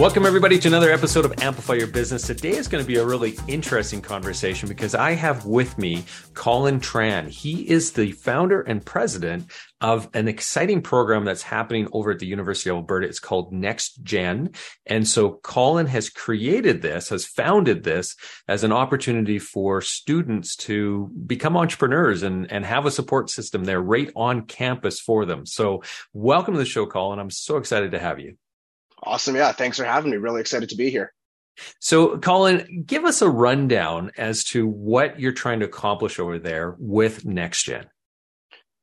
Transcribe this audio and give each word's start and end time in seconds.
Welcome, 0.00 0.24
everybody, 0.24 0.58
to 0.58 0.66
another 0.66 0.90
episode 0.90 1.26
of 1.26 1.42
Amplify 1.42 1.74
Your 1.74 1.86
Business. 1.86 2.22
Today 2.22 2.56
is 2.56 2.68
going 2.68 2.82
to 2.82 2.88
be 2.88 2.96
a 2.96 3.04
really 3.04 3.36
interesting 3.46 4.00
conversation 4.00 4.66
because 4.66 4.94
I 4.94 5.10
have 5.10 5.44
with 5.44 5.76
me 5.76 6.06
Colin 6.32 6.80
Tran. 6.80 7.28
He 7.28 7.68
is 7.68 7.92
the 7.92 8.12
founder 8.12 8.62
and 8.62 8.82
president 8.82 9.50
of 9.82 10.08
an 10.14 10.26
exciting 10.26 10.80
program 10.80 11.26
that's 11.26 11.42
happening 11.42 11.86
over 11.92 12.12
at 12.12 12.18
the 12.18 12.26
University 12.26 12.70
of 12.70 12.76
Alberta. 12.76 13.08
It's 13.08 13.20
called 13.20 13.52
Next 13.52 14.02
Gen. 14.02 14.52
And 14.86 15.06
so 15.06 15.32
Colin 15.42 15.86
has 15.88 16.08
created 16.08 16.80
this, 16.80 17.10
has 17.10 17.26
founded 17.26 17.84
this 17.84 18.16
as 18.48 18.64
an 18.64 18.72
opportunity 18.72 19.38
for 19.38 19.82
students 19.82 20.56
to 20.56 21.10
become 21.26 21.58
entrepreneurs 21.58 22.22
and, 22.22 22.50
and 22.50 22.64
have 22.64 22.86
a 22.86 22.90
support 22.90 23.28
system 23.28 23.64
there 23.64 23.82
right 23.82 24.10
on 24.16 24.46
campus 24.46 24.98
for 24.98 25.26
them. 25.26 25.44
So 25.44 25.82
welcome 26.14 26.54
to 26.54 26.58
the 26.58 26.64
show, 26.64 26.86
Colin. 26.86 27.18
I'm 27.18 27.28
so 27.28 27.58
excited 27.58 27.90
to 27.90 27.98
have 27.98 28.18
you. 28.18 28.38
Awesome. 29.02 29.36
Yeah. 29.36 29.52
Thanks 29.52 29.78
for 29.78 29.84
having 29.84 30.10
me. 30.10 30.16
Really 30.16 30.40
excited 30.40 30.68
to 30.70 30.76
be 30.76 30.90
here. 30.90 31.12
So, 31.78 32.18
Colin, 32.18 32.84
give 32.86 33.04
us 33.04 33.22
a 33.22 33.28
rundown 33.28 34.12
as 34.16 34.44
to 34.44 34.66
what 34.66 35.20
you're 35.20 35.32
trying 35.32 35.60
to 35.60 35.66
accomplish 35.66 36.18
over 36.18 36.38
there 36.38 36.76
with 36.78 37.24
NextGen. 37.24 37.86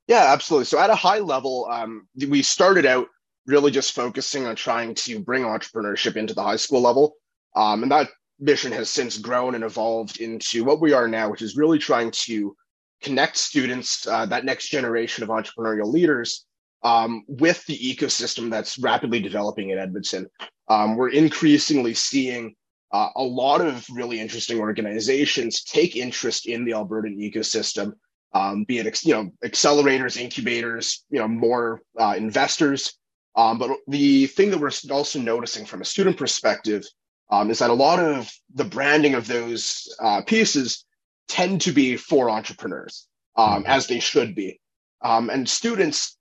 Yeah, 0.07 0.31
absolutely. 0.31 0.65
So, 0.65 0.79
at 0.79 0.89
a 0.89 0.95
high 0.95 1.19
level, 1.19 1.67
um, 1.71 2.07
we 2.15 2.41
started 2.41 2.85
out 2.85 3.07
really 3.45 3.71
just 3.71 3.93
focusing 3.93 4.45
on 4.45 4.55
trying 4.55 4.93
to 4.93 5.19
bring 5.19 5.43
entrepreneurship 5.43 6.17
into 6.17 6.33
the 6.33 6.43
high 6.43 6.57
school 6.57 6.81
level. 6.81 7.15
Um, 7.55 7.83
and 7.83 7.91
that 7.91 8.09
mission 8.39 8.71
has 8.73 8.89
since 8.89 9.17
grown 9.17 9.55
and 9.55 9.63
evolved 9.63 10.19
into 10.19 10.63
what 10.63 10.81
we 10.81 10.93
are 10.93 11.07
now, 11.07 11.31
which 11.31 11.41
is 11.41 11.57
really 11.57 11.79
trying 11.79 12.11
to 12.11 12.55
connect 13.01 13.37
students, 13.37 14.05
uh, 14.07 14.25
that 14.27 14.45
next 14.45 14.69
generation 14.69 15.23
of 15.23 15.29
entrepreneurial 15.29 15.91
leaders, 15.91 16.45
um, 16.87 17.25
with 17.27 17.65
the 17.65 17.77
ecosystem 17.77 18.49
that's 18.49 18.79
rapidly 18.79 19.19
developing 19.19 19.71
in 19.71 19.77
Edmonton. 19.77 20.25
Um, 20.69 20.95
we're 20.95 21.09
increasingly 21.09 21.93
seeing 21.93 22.55
uh, 22.93 23.09
a 23.17 23.23
lot 23.23 23.59
of 23.59 23.85
really 23.91 24.21
interesting 24.21 24.59
organizations 24.59 25.63
take 25.63 25.97
interest 25.97 26.47
in 26.47 26.63
the 26.63 26.71
Albertan 26.71 27.17
ecosystem, 27.17 27.91
um, 28.33 28.63
be 28.63 28.77
it 28.79 29.05
you 29.05 29.13
know 29.13 29.29
accelerators, 29.43 30.15
incubators, 30.15 31.03
you 31.09 31.19
know 31.19 31.27
more 31.27 31.81
uh, 31.99 32.13
investors. 32.15 32.97
Um, 33.35 33.59
but 33.59 33.69
the 33.87 34.27
thing 34.27 34.49
that 34.51 34.59
we're 34.59 34.71
also 34.89 35.19
noticing 35.19 35.65
from 35.65 35.81
a 35.81 35.85
student 35.85 36.15
perspective 36.15 36.83
um, 37.29 37.51
is 37.51 37.59
that 37.59 37.69
a 37.69 37.81
lot 37.87 37.99
of 37.99 38.31
the 38.55 38.63
branding 38.63 39.13
of 39.13 39.27
those 39.27 39.93
uh, 39.99 40.21
pieces 40.21 40.85
tend 41.27 41.59
to 41.61 41.73
be 41.73 41.97
for 41.97 42.29
entrepreneurs, 42.29 43.07
um, 43.35 43.63
mm-hmm. 43.63 43.71
as 43.71 43.87
they 43.87 43.99
should 43.99 44.33
be. 44.33 44.59
and 45.01 45.47
students 45.49 46.17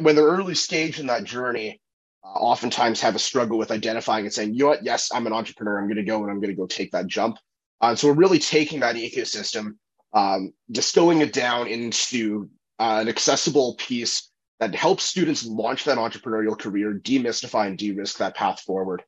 when 0.00 0.16
they're 0.16 0.24
early 0.24 0.54
stage 0.54 1.00
in 1.00 1.06
that 1.06 1.24
journey, 1.24 1.80
uh, 2.24 2.28
oftentimes 2.28 3.00
have 3.00 3.14
a 3.14 3.18
struggle 3.18 3.58
with 3.58 3.70
identifying 3.70 4.24
and 4.24 4.32
saying, 4.32 4.54
you 4.54 4.60
know 4.60 4.68
what, 4.68 4.84
yes, 4.84 5.10
I'm 5.12 5.26
an 5.26 5.32
entrepreneur. 5.32 5.78
I'm 5.78 5.86
going 5.86 5.96
to 5.96 6.02
go 6.04 6.22
and 6.22 6.30
I'm 6.30 6.40
going 6.40 6.54
to 6.54 6.60
go 6.60 6.66
take 6.66 6.92
that 6.92 7.06
jump. 7.06 7.38
Uh, 7.80 7.94
so 7.94 8.08
we're 8.08 8.14
really 8.14 8.38
taking 8.38 8.80
that 8.80 8.96
ecosystem, 8.96 9.76
um, 10.12 10.52
distilling 10.70 11.20
it 11.20 11.32
down 11.32 11.66
into 11.66 12.48
uh, 12.78 12.98
an 13.00 13.08
accessible 13.08 13.74
piece 13.76 14.30
that 14.60 14.74
helps 14.74 15.04
students 15.04 15.44
launch 15.44 15.84
that 15.84 15.98
entrepreneurial 15.98 16.58
career, 16.58 16.94
demystify 16.94 17.66
and 17.66 17.76
de-risk 17.76 18.18
that 18.18 18.36
path 18.36 18.60
forward. 18.60 19.02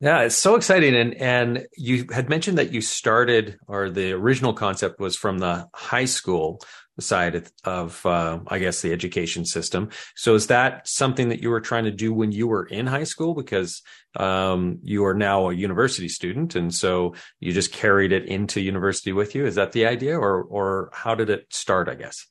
Yeah, 0.00 0.20
it's 0.20 0.36
so 0.36 0.56
exciting. 0.56 0.94
And 0.94 1.14
and 1.14 1.66
you 1.76 2.06
had 2.12 2.28
mentioned 2.28 2.58
that 2.58 2.72
you 2.72 2.82
started, 2.82 3.58
or 3.66 3.88
the 3.88 4.12
original 4.12 4.52
concept 4.52 5.00
was 5.00 5.16
from 5.16 5.38
the 5.38 5.68
high 5.74 6.04
school 6.04 6.60
side 7.00 7.48
of, 7.64 8.04
uh, 8.06 8.40
I 8.48 8.58
guess, 8.58 8.80
the 8.80 8.92
education 8.92 9.44
system. 9.44 9.90
So 10.14 10.34
is 10.34 10.46
that 10.46 10.86
something 10.88 11.28
that 11.28 11.40
you 11.40 11.50
were 11.50 11.60
trying 11.60 11.84
to 11.84 11.90
do 11.90 12.12
when 12.12 12.32
you 12.32 12.46
were 12.46 12.64
in 12.64 12.86
high 12.86 13.04
school? 13.04 13.34
Because 13.34 13.82
um, 14.16 14.78
you 14.82 15.04
are 15.04 15.14
now 15.14 15.48
a 15.48 15.54
university 15.54 16.08
student, 16.08 16.56
and 16.56 16.74
so 16.74 17.14
you 17.40 17.52
just 17.52 17.72
carried 17.72 18.12
it 18.12 18.26
into 18.26 18.60
university 18.60 19.12
with 19.12 19.34
you. 19.34 19.46
Is 19.46 19.54
that 19.54 19.72
the 19.72 19.86
idea, 19.86 20.18
or 20.18 20.42
or 20.42 20.90
how 20.92 21.14
did 21.14 21.30
it 21.30 21.46
start? 21.50 21.88
I 21.88 21.94
guess. 21.94 22.26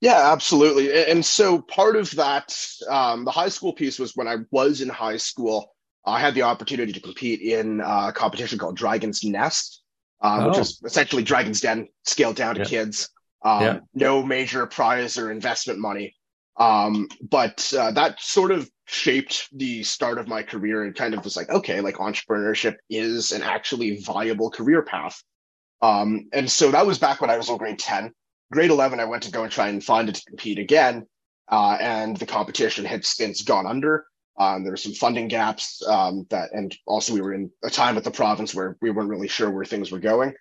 Yeah, 0.00 0.32
absolutely. 0.32 0.92
And 1.10 1.24
so 1.24 1.60
part 1.60 1.96
of 1.96 2.10
that, 2.12 2.56
um, 2.88 3.24
the 3.24 3.30
high 3.30 3.50
school 3.50 3.72
piece 3.72 3.98
was 3.98 4.16
when 4.16 4.28
I 4.28 4.36
was 4.50 4.80
in 4.80 4.88
high 4.88 5.18
school. 5.18 5.74
I 6.04 6.20
had 6.20 6.34
the 6.34 6.42
opportunity 6.42 6.92
to 6.92 7.00
compete 7.00 7.40
in 7.40 7.80
a 7.80 8.12
competition 8.12 8.58
called 8.58 8.76
Dragon's 8.76 9.24
Nest, 9.24 9.82
uh, 10.20 10.40
oh. 10.40 10.48
which 10.48 10.58
is 10.58 10.80
essentially 10.84 11.22
Dragon's 11.22 11.60
Den 11.60 11.88
scaled 12.04 12.36
down 12.36 12.54
to 12.54 12.62
yeah. 12.62 12.66
kids. 12.66 13.10
Um, 13.42 13.62
yeah. 13.62 13.78
No 13.94 14.22
major 14.22 14.66
prize 14.66 15.18
or 15.18 15.30
investment 15.30 15.78
money. 15.78 16.14
Um, 16.56 17.08
but 17.22 17.72
uh, 17.76 17.90
that 17.92 18.20
sort 18.20 18.50
of 18.50 18.70
shaped 18.86 19.48
the 19.52 19.82
start 19.82 20.18
of 20.18 20.28
my 20.28 20.42
career 20.42 20.84
and 20.84 20.94
kind 20.94 21.14
of 21.14 21.24
was 21.24 21.36
like, 21.36 21.48
okay, 21.48 21.80
like 21.80 21.96
entrepreneurship 21.96 22.76
is 22.90 23.32
an 23.32 23.42
actually 23.42 24.00
viable 24.00 24.50
career 24.50 24.82
path. 24.82 25.22
Um, 25.80 26.28
and 26.32 26.50
so 26.50 26.70
that 26.70 26.86
was 26.86 26.98
back 26.98 27.20
when 27.20 27.30
I 27.30 27.38
was 27.38 27.48
in 27.48 27.56
grade 27.56 27.78
10. 27.78 28.12
Grade 28.52 28.70
11, 28.70 29.00
I 29.00 29.04
went 29.04 29.22
to 29.22 29.30
go 29.30 29.44
and 29.44 29.52
try 29.52 29.68
and 29.68 29.82
find 29.82 30.08
it 30.08 30.16
to 30.16 30.24
compete 30.24 30.58
again. 30.58 31.06
Uh, 31.48 31.78
and 31.80 32.16
the 32.16 32.26
competition 32.26 32.84
had 32.84 33.04
since 33.04 33.42
gone 33.42 33.66
under. 33.66 34.04
Um, 34.40 34.64
there 34.64 34.72
were 34.72 34.78
some 34.78 34.94
funding 34.94 35.28
gaps 35.28 35.86
um, 35.86 36.26
that, 36.30 36.48
and 36.52 36.74
also 36.86 37.12
we 37.12 37.20
were 37.20 37.34
in 37.34 37.50
a 37.62 37.68
time 37.68 37.98
at 37.98 38.04
the 38.04 38.10
province 38.10 38.54
where 38.54 38.78
we 38.80 38.90
weren't 38.90 39.10
really 39.10 39.28
sure 39.28 39.50
where 39.50 39.66
things 39.66 39.92
were 39.92 39.98
going. 39.98 40.32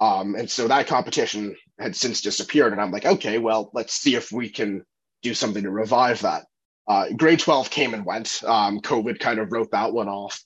Um, 0.00 0.34
and 0.34 0.50
so 0.50 0.68
that 0.68 0.86
competition 0.86 1.56
had 1.80 1.96
since 1.96 2.20
disappeared. 2.20 2.72
And 2.72 2.80
I'm 2.80 2.92
like, 2.92 3.06
okay, 3.06 3.38
well, 3.38 3.70
let's 3.72 3.94
see 3.94 4.14
if 4.14 4.30
we 4.30 4.50
can 4.50 4.84
do 5.22 5.32
something 5.32 5.62
to 5.62 5.70
revive 5.70 6.20
that. 6.20 6.44
Uh, 6.86 7.06
grade 7.16 7.40
12 7.40 7.70
came 7.70 7.94
and 7.94 8.04
went. 8.04 8.42
Um, 8.44 8.80
COVID 8.80 9.18
kind 9.18 9.38
of 9.38 9.50
wrote 9.50 9.70
that 9.70 9.94
one 9.94 10.08
off. 10.08 10.38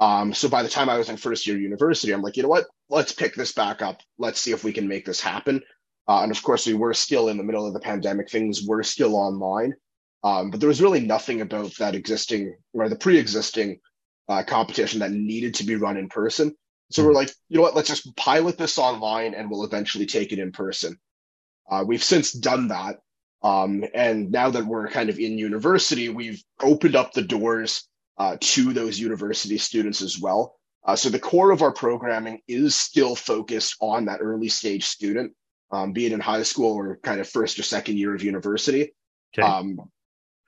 Um, 0.00 0.34
so 0.34 0.48
by 0.48 0.64
the 0.64 0.68
time 0.68 0.88
I 0.88 0.98
was 0.98 1.08
in 1.08 1.18
first 1.18 1.46
year 1.46 1.56
university, 1.56 2.12
I'm 2.12 2.22
like, 2.22 2.36
you 2.36 2.42
know 2.42 2.48
what? 2.48 2.66
Let's 2.88 3.12
pick 3.12 3.36
this 3.36 3.52
back 3.52 3.80
up. 3.80 4.00
Let's 4.18 4.40
see 4.40 4.50
if 4.50 4.64
we 4.64 4.72
can 4.72 4.88
make 4.88 5.04
this 5.04 5.20
happen. 5.20 5.62
Uh, 6.08 6.22
and 6.22 6.32
of 6.32 6.42
course, 6.42 6.66
we 6.66 6.74
were 6.74 6.94
still 6.94 7.28
in 7.28 7.36
the 7.36 7.44
middle 7.44 7.64
of 7.64 7.74
the 7.74 7.80
pandemic. 7.80 8.28
Things 8.28 8.66
were 8.66 8.82
still 8.82 9.14
online. 9.14 9.74
Um, 10.22 10.50
but 10.50 10.60
there 10.60 10.68
was 10.68 10.82
really 10.82 11.00
nothing 11.00 11.40
about 11.40 11.74
that 11.78 11.94
existing 11.94 12.56
or 12.74 12.88
the 12.88 12.96
pre-existing 12.96 13.80
uh, 14.28 14.42
competition 14.42 15.00
that 15.00 15.12
needed 15.12 15.54
to 15.54 15.64
be 15.64 15.76
run 15.76 15.96
in 15.96 16.08
person. 16.08 16.54
So 16.90 17.02
we're 17.04 17.10
hmm. 17.10 17.16
like, 17.16 17.30
you 17.48 17.56
know 17.56 17.62
what? 17.62 17.74
Let's 17.74 17.88
just 17.88 18.14
pilot 18.16 18.58
this 18.58 18.78
online, 18.78 19.34
and 19.34 19.50
we'll 19.50 19.64
eventually 19.64 20.06
take 20.06 20.32
it 20.32 20.38
in 20.38 20.52
person. 20.52 20.98
Uh, 21.70 21.84
we've 21.86 22.02
since 22.02 22.32
done 22.32 22.68
that, 22.68 22.98
um, 23.42 23.84
and 23.94 24.30
now 24.30 24.50
that 24.50 24.66
we're 24.66 24.88
kind 24.88 25.08
of 25.08 25.18
in 25.18 25.38
university, 25.38 26.08
we've 26.08 26.42
opened 26.60 26.96
up 26.96 27.12
the 27.12 27.22
doors 27.22 27.88
uh, 28.18 28.36
to 28.40 28.72
those 28.72 28.98
university 28.98 29.56
students 29.56 30.02
as 30.02 30.18
well. 30.18 30.56
Uh, 30.84 30.96
so 30.96 31.08
the 31.08 31.18
core 31.18 31.50
of 31.50 31.62
our 31.62 31.72
programming 31.72 32.40
is 32.48 32.74
still 32.74 33.14
focused 33.14 33.76
on 33.80 34.06
that 34.06 34.20
early 34.20 34.48
stage 34.48 34.84
student, 34.84 35.32
um, 35.70 35.92
be 35.92 36.06
it 36.06 36.12
in 36.12 36.20
high 36.20 36.42
school 36.42 36.72
or 36.72 36.98
kind 37.02 37.20
of 37.20 37.28
first 37.28 37.58
or 37.58 37.62
second 37.62 37.98
year 37.98 38.14
of 38.14 38.22
university. 38.22 38.92
Okay. 39.32 39.46
Um, 39.46 39.78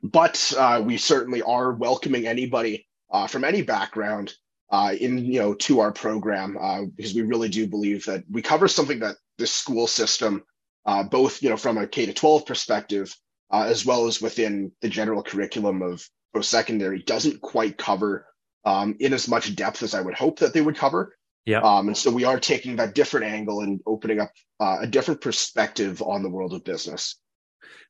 but 0.03 0.53
uh, 0.59 0.83
we 0.85 0.97
certainly 0.97 1.43
are 1.43 1.73
welcoming 1.73 2.27
anybody 2.27 2.87
uh, 3.11 3.27
from 3.27 3.45
any 3.45 3.63
background 3.63 4.35
uh, 4.71 4.95
in 4.99 5.19
you 5.19 5.39
know 5.39 5.55
to 5.55 5.81
our 5.81 5.93
program 5.93 6.57
uh, 6.61 6.83
because 6.97 7.15
we 7.15 7.23
really 7.23 7.49
do 7.49 7.67
believe 7.67 8.05
that 8.07 8.25
we 8.31 8.43
cover 8.43 8.67
something 8.67 9.01
that 9.01 9.17
the 9.39 9.47
school 9.47 9.87
system, 9.87 10.43
uh, 10.87 11.03
both 11.03 11.43
you 11.43 11.51
know 11.51 11.57
from 11.57 11.79
a 11.79 11.87
K 11.87 12.07
to 12.07 12.13
12 12.13 12.47
perspective 12.47 13.15
uh, 13.53 13.67
as 13.69 13.85
well 13.85 14.07
as 14.07 14.21
within 14.21 14.73
the 14.81 14.89
general 14.89 15.23
curriculum 15.23 15.83
of 15.83 16.09
post 16.35 16.51
secondary, 16.51 17.03
doesn't 17.03 17.41
quite 17.43 17.77
cover 17.77 18.27
um, 18.65 18.97
in 18.99 19.13
as 19.13 19.29
much 19.29 19.55
depth 19.55 19.83
as 19.83 19.95
I 19.95 20.01
would 20.01 20.15
hope 20.15 20.39
that 20.39 20.55
they 20.55 20.63
would 20.63 20.77
cover. 20.77 21.15
Yeah. 21.45 21.61
Um, 21.61 21.89
and 21.89 21.97
so 21.97 22.11
we 22.11 22.25
are 22.25 22.41
taking 22.41 22.77
that 22.77 22.95
different 22.95 23.27
angle 23.27 23.61
and 23.61 23.81
opening 23.87 24.21
up 24.21 24.31
uh, 24.61 24.79
a 24.81 24.87
different 24.87 25.21
perspective 25.21 26.01
on 26.01 26.23
the 26.23 26.31
world 26.31 26.55
of 26.55 26.65
business. 26.65 27.21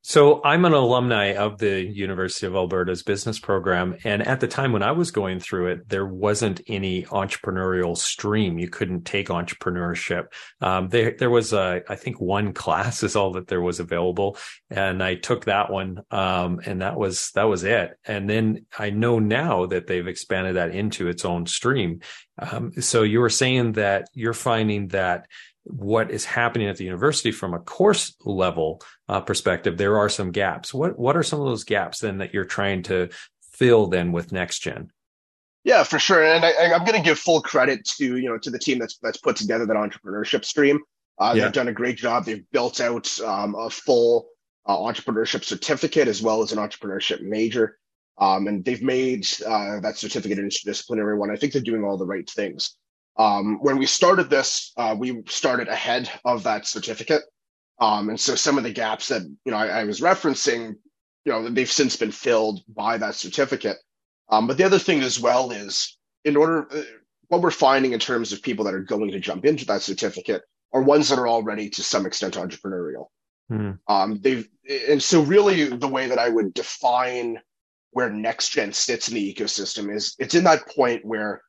So 0.05 0.43
I'm 0.43 0.65
an 0.65 0.73
alumni 0.73 1.35
of 1.35 1.59
the 1.59 1.81
University 1.81 2.45
of 2.47 2.57
Alberta's 2.57 3.05
business 3.05 3.39
program. 3.39 3.97
And 4.03 4.27
at 4.27 4.41
the 4.41 4.49
time 4.49 4.73
when 4.73 4.83
I 4.83 4.91
was 4.91 5.13
going 5.13 5.39
through 5.39 5.69
it, 5.69 5.89
there 5.89 6.07
wasn't 6.07 6.61
any 6.67 7.05
entrepreneurial 7.05 7.97
stream. 7.97 8.59
You 8.59 8.69
couldn't 8.69 9.05
take 9.05 9.29
entrepreneurship. 9.29 10.27
Um, 10.61 10.89
there, 10.89 11.15
there 11.17 11.31
was, 11.31 11.53
a, 11.53 11.83
I 11.89 11.95
think 11.95 12.21
one 12.21 12.53
class 12.63 13.05
is 13.05 13.15
all 13.15 13.33
that 13.35 13.47
there 13.47 13.61
was 13.61 13.79
available. 13.79 14.37
And 14.71 15.05
I 15.05 15.15
took 15.15 15.45
that 15.45 15.71
one. 15.71 16.03
Um, 16.11 16.61
and 16.67 16.83
that 16.83 16.97
was, 16.97 17.31
that 17.37 17.45
was 17.45 17.63
it. 17.63 17.97
And 18.05 18.29
then 18.29 18.67
I 18.77 18.91
know 18.91 19.21
now 19.21 19.67
that 19.67 19.87
they've 19.87 20.09
expanded 20.09 20.57
that 20.57 20.75
into 20.75 21.07
its 21.07 21.25
own 21.25 21.47
stream. 21.47 22.01
Um, 22.39 22.73
so 22.81 23.03
you 23.03 23.21
were 23.21 23.29
saying 23.29 23.73
that 23.73 24.09
you're 24.15 24.33
finding 24.33 24.89
that 24.89 25.27
what 25.65 26.11
is 26.11 26.25
happening 26.25 26.69
at 26.69 26.77
the 26.77 26.85
university 26.85 27.31
from 27.31 27.55
a 27.55 27.59
course 27.59 28.15
level 28.25 28.83
uh, 29.09 29.21
perspective, 29.21 29.79
there 29.79 29.97
are 29.99 30.09
some 30.09 30.33
gaps. 30.33 30.75
What 30.75 30.99
what 30.99 31.17
are 31.17 31.23
some 31.23 31.41
of 31.41 31.47
those 31.47 31.65
gaps 31.65 32.01
then 32.01 32.19
that 32.19 32.35
you're 32.35 32.45
trying 32.45 32.83
to 32.85 33.09
fill 33.53 33.87
then 33.87 34.13
with 34.13 34.33
next 34.33 34.61
gen? 34.61 34.91
Yeah, 35.65 35.85
for 35.85 35.99
sure. 35.99 36.25
And 36.25 36.45
I, 36.45 36.51
am 36.51 36.85
going 36.85 36.99
to 36.99 37.05
give 37.05 37.19
full 37.19 37.41
credit 37.41 37.85
to 37.99 38.17
you 38.17 38.29
know 38.29 38.39
to 38.39 38.51
the 38.51 38.59
team 38.59 38.79
that's 38.79 38.99
that's 38.99 39.19
put 39.19 39.37
together 39.37 39.67
that 39.67 39.77
entrepreneurship 39.77 40.45
stream. 40.45 40.81
Uh, 41.19 41.35
yeah. 41.37 41.45
They've 41.45 41.53
done 41.53 41.69
a 41.69 41.73
great 41.73 41.97
job. 41.97 42.25
They've 42.25 42.45
built 42.51 42.81
out 42.81 43.21
um, 43.21 43.55
a 43.55 43.71
full 43.71 44.29
uh, 44.67 44.77
entrepreneurship 44.77 45.45
certificate 45.45 46.09
as 46.09 46.23
well 46.23 46.43
as 46.43 46.53
an 46.53 46.59
entrepreneurship 46.59 47.21
major. 47.23 47.79
Um, 48.19 48.47
and 48.47 48.65
they've 48.65 48.83
made 48.83 49.27
uh, 49.47 49.81
that 49.81 49.97
certificate 49.97 50.39
an 50.39 50.49
interdisciplinary 50.49 51.17
one. 51.17 51.31
I 51.31 51.37
think 51.37 51.53
they're 51.53 51.63
doing 51.63 51.85
all 51.85 51.97
the 51.97 52.07
right 52.07 52.29
things. 52.29 52.77
Um, 53.17 53.59
when 53.61 53.79
we 53.79 53.87
started 53.87 54.31
this, 54.31 54.73
uh, 54.77 54.95
we 54.99 55.23
started 55.27 55.69
ahead 55.69 56.11
of 56.25 56.43
that 56.45 56.67
certificate. 56.67 57.23
Um, 57.79 58.09
and 58.09 58.19
so 58.19 58.35
some 58.35 58.59
of 58.59 58.65
the 58.65 58.73
gaps 58.73 59.09
that 59.09 59.23
you 59.23 59.53
know 59.53 59.57
I, 59.57 59.81
I, 59.81 59.85
was 59.85 60.01
referencing, 60.01 60.77
you 61.25 61.33
know, 61.33 61.49
they've 61.49 61.71
since 61.71 61.97
been 61.97 62.13
filled 62.13 62.61
by 62.69 62.97
that 62.99 63.15
certificate. 63.15 63.77
Um, 64.29 64.47
but 64.47 64.57
the 64.57 64.65
other 64.65 64.79
thing 64.79 65.03
as 65.03 65.19
well 65.19 65.51
is, 65.51 65.99
in 66.25 66.37
order, 66.37 66.69
uh, 66.73 66.83
what 67.29 67.43
we're 67.43 67.51
finding 67.51 67.93
in 67.93 67.99
terms 67.99 68.33
of 68.33 68.43
people 68.43 68.65
that 68.65 68.75
are 68.75 68.81
going 68.81 69.11
to 69.11 69.21
jump 69.21 69.45
into 69.45 69.67
that 69.67 69.83
certificate 69.83 70.43
are 70.73 70.83
ones 70.83 71.09
that 71.09 71.19
are 71.19 71.29
already 71.29 71.69
to 71.71 71.83
some 71.83 72.07
extent 72.07 72.35
entrepreneurial. 72.35 73.07
Mm. 73.51 73.79
Um, 73.89 74.21
they've 74.23 74.49
and 74.69 75.03
so 75.03 75.23
really 75.23 75.65
the 75.65 75.89
way 75.89 76.07
that 76.07 76.19
I 76.19 76.29
would 76.29 76.55
define 76.55 77.39
where 77.91 78.11
NextGen 78.11 78.75
sits 78.75 79.09
in 79.09 79.15
the 79.15 79.35
ecosystem 79.35 79.95
is 79.95 80.15
it's 80.19 80.35
in 80.35 80.45
that 80.45 80.67
point 80.69 81.05
where 81.05 81.43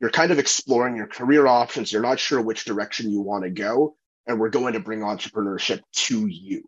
you're 0.00 0.10
kind 0.10 0.32
of 0.32 0.38
exploring 0.38 0.96
your 0.96 1.06
career 1.06 1.46
options. 1.46 1.92
You're 1.92 2.02
not 2.02 2.18
sure 2.18 2.40
which 2.40 2.64
direction 2.64 3.10
you 3.10 3.20
want 3.20 3.44
to 3.44 3.50
go, 3.50 3.96
and 4.26 4.40
we're 4.40 4.48
going 4.50 4.72
to 4.74 4.80
bring 4.80 5.00
entrepreneurship 5.00 5.82
to 5.92 6.26
you. 6.26 6.64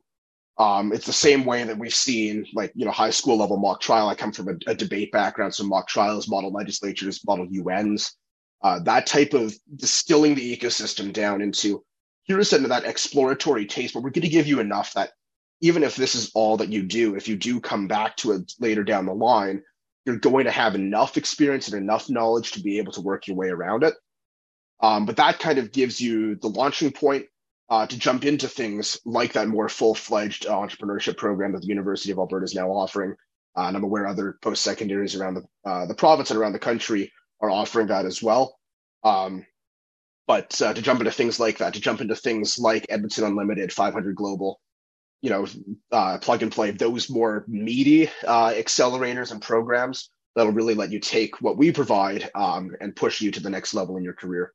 Um, 0.58 0.92
it's 0.92 1.06
the 1.06 1.12
same 1.12 1.46
way 1.46 1.64
that 1.64 1.78
we've 1.78 1.94
seen, 1.94 2.46
like 2.54 2.72
you 2.74 2.84
know, 2.84 2.90
high 2.90 3.10
school 3.10 3.38
level 3.38 3.56
mock 3.56 3.80
trial. 3.80 4.08
I 4.08 4.14
come 4.14 4.32
from 4.32 4.48
a, 4.48 4.70
a 4.70 4.74
debate 4.74 5.10
background, 5.10 5.54
so 5.54 5.64
mock 5.64 5.88
trials, 5.88 6.28
model 6.28 6.52
legislatures, 6.52 7.24
model 7.26 7.48
UNs, 7.48 8.14
uh, 8.62 8.78
that 8.80 9.06
type 9.06 9.32
of 9.32 9.54
distilling 9.76 10.34
the 10.34 10.56
ecosystem 10.56 11.12
down 11.12 11.40
into 11.40 11.82
here's 12.24 12.52
into 12.52 12.68
that 12.68 12.84
exploratory 12.84 13.66
taste, 13.66 13.94
but 13.94 14.02
we're 14.02 14.10
going 14.10 14.22
to 14.22 14.28
give 14.28 14.46
you 14.46 14.60
enough 14.60 14.92
that 14.94 15.10
even 15.60 15.82
if 15.82 15.96
this 15.96 16.14
is 16.14 16.30
all 16.34 16.56
that 16.56 16.68
you 16.68 16.82
do, 16.82 17.14
if 17.14 17.28
you 17.28 17.36
do 17.36 17.60
come 17.60 17.88
back 17.88 18.16
to 18.16 18.32
it 18.32 18.52
later 18.60 18.84
down 18.84 19.06
the 19.06 19.14
line, 19.14 19.62
you're 20.04 20.18
going 20.18 20.44
to 20.44 20.50
have 20.50 20.74
enough 20.74 21.16
experience 21.16 21.68
and 21.68 21.80
enough 21.80 22.10
knowledge 22.10 22.52
to 22.52 22.60
be 22.60 22.78
able 22.78 22.92
to 22.92 23.00
work 23.00 23.26
your 23.26 23.36
way 23.36 23.48
around 23.48 23.84
it. 23.84 23.94
Um, 24.80 25.06
but 25.06 25.16
that 25.16 25.38
kind 25.38 25.58
of 25.58 25.72
gives 25.72 26.00
you 26.00 26.36
the 26.36 26.48
launching 26.48 26.90
point 26.90 27.26
uh, 27.70 27.86
to 27.86 27.98
jump 27.98 28.24
into 28.24 28.48
things 28.48 28.98
like 29.04 29.34
that 29.34 29.48
more 29.48 29.68
full-fledged 29.68 30.46
entrepreneurship 30.46 31.16
program 31.16 31.52
that 31.52 31.62
the 31.62 31.68
University 31.68 32.10
of 32.10 32.18
Alberta 32.18 32.44
is 32.44 32.54
now 32.54 32.68
offering. 32.68 33.14
Uh, 33.56 33.62
and 33.62 33.76
I'm 33.76 33.84
aware 33.84 34.06
other 34.06 34.38
post-secondaries 34.42 35.14
around 35.14 35.34
the 35.34 35.70
uh, 35.70 35.86
the 35.86 35.94
province 35.94 36.30
and 36.30 36.38
around 36.38 36.52
the 36.52 36.58
country 36.58 37.12
are 37.40 37.50
offering 37.50 37.88
that 37.88 38.06
as 38.06 38.22
well. 38.22 38.56
Um, 39.04 39.46
but 40.26 40.60
uh, 40.62 40.72
to 40.72 40.82
jump 40.82 41.00
into 41.00 41.12
things 41.12 41.38
like 41.38 41.58
that, 41.58 41.74
to 41.74 41.80
jump 41.80 42.00
into 42.00 42.16
things 42.16 42.58
like 42.58 42.86
Edmonton 42.88 43.24
Unlimited, 43.24 43.72
500 43.72 44.16
Global, 44.16 44.60
you 45.22 45.30
know, 45.30 45.46
uh, 45.92 46.18
plug 46.18 46.42
and 46.42 46.52
play, 46.52 46.72
those 46.72 47.08
more 47.08 47.44
meaty 47.48 48.08
uh, 48.26 48.50
accelerators 48.50 49.30
and 49.30 49.40
programs 49.40 50.10
that'll 50.34 50.52
really 50.52 50.74
let 50.74 50.90
you 50.90 50.98
take 50.98 51.40
what 51.40 51.56
we 51.56 51.72
provide 51.72 52.30
um, 52.34 52.72
and 52.80 52.96
push 52.96 53.20
you 53.20 53.30
to 53.30 53.40
the 53.40 53.50
next 53.50 53.72
level 53.72 53.96
in 53.96 54.04
your 54.04 54.14
career. 54.14 54.52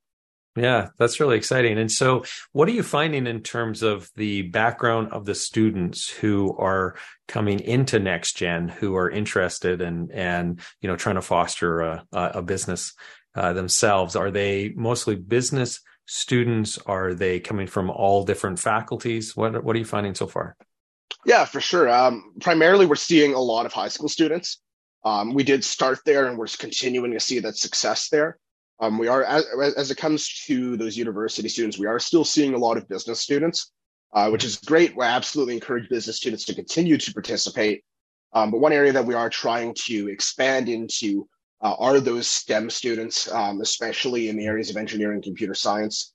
Yeah, 0.57 0.89
that's 0.97 1.19
really 1.19 1.37
exciting. 1.37 1.77
And 1.77 1.91
so, 1.91 2.25
what 2.51 2.67
are 2.67 2.71
you 2.71 2.81
finding 2.81 3.27
in 3.27 3.43
terms 3.43 3.83
of 3.83 4.09
the 4.15 4.41
background 4.41 5.13
of 5.13 5.23
the 5.23 5.35
students 5.35 6.09
who 6.09 6.57
are 6.57 6.95
coming 7.27 7.59
into 7.59 7.99
next 7.99 8.37
gen 8.37 8.67
who 8.67 8.95
are 8.95 9.09
interested 9.09 9.81
and 9.81 10.11
and 10.11 10.59
you 10.81 10.89
know 10.89 10.95
trying 10.95 11.15
to 11.15 11.21
foster 11.21 11.81
a, 11.81 12.05
a 12.11 12.41
business 12.41 12.93
uh, 13.35 13.53
themselves? 13.53 14.15
Are 14.15 14.31
they 14.31 14.73
mostly 14.75 15.15
business 15.15 15.79
students? 16.07 16.79
Are 16.79 17.13
they 17.13 17.39
coming 17.39 17.67
from 17.67 17.91
all 17.91 18.23
different 18.23 18.59
faculties? 18.59 19.37
What 19.37 19.63
what 19.63 19.75
are 19.75 19.79
you 19.79 19.85
finding 19.85 20.15
so 20.15 20.25
far? 20.25 20.55
Yeah, 21.25 21.45
for 21.45 21.61
sure. 21.61 21.89
Um, 21.89 22.33
primarily, 22.41 22.85
we're 22.85 22.95
seeing 22.95 23.33
a 23.33 23.39
lot 23.39 23.65
of 23.65 23.73
high 23.73 23.89
school 23.89 24.09
students. 24.09 24.59
Um, 25.05 25.33
we 25.33 25.43
did 25.43 25.63
start 25.63 25.99
there, 26.05 26.27
and 26.27 26.37
we're 26.37 26.47
continuing 26.47 27.11
to 27.11 27.19
see 27.19 27.39
that 27.39 27.57
success 27.57 28.09
there. 28.09 28.39
Um, 28.79 28.97
we 28.97 29.07
are, 29.07 29.23
as, 29.23 29.45
as, 29.75 29.91
it 29.91 29.97
comes 29.97 30.43
to 30.45 30.77
those 30.77 30.97
university 30.97 31.49
students, 31.49 31.79
we 31.79 31.87
are 31.87 31.99
still 31.99 32.23
seeing 32.23 32.53
a 32.53 32.57
lot 32.57 32.77
of 32.77 32.87
business 32.87 33.19
students, 33.19 33.71
uh, 34.13 34.29
which 34.29 34.43
is 34.43 34.57
great. 34.57 34.95
We 34.95 35.03
absolutely 35.03 35.55
encourage 35.55 35.89
business 35.89 36.17
students 36.17 36.45
to 36.45 36.53
continue 36.53 36.97
to 36.97 37.13
participate. 37.13 37.83
Um, 38.33 38.51
but 38.51 38.59
one 38.59 38.73
area 38.73 38.91
that 38.91 39.05
we 39.05 39.15
are 39.15 39.29
trying 39.29 39.73
to 39.85 40.09
expand 40.09 40.69
into 40.69 41.27
uh, 41.61 41.75
are 41.79 41.99
those 41.99 42.27
STEM 42.27 42.69
students, 42.69 43.31
um, 43.31 43.61
especially 43.61 44.29
in 44.29 44.37
the 44.37 44.45
areas 44.45 44.69
of 44.69 44.77
engineering 44.77 45.15
and 45.15 45.23
computer 45.23 45.53
science. 45.53 46.13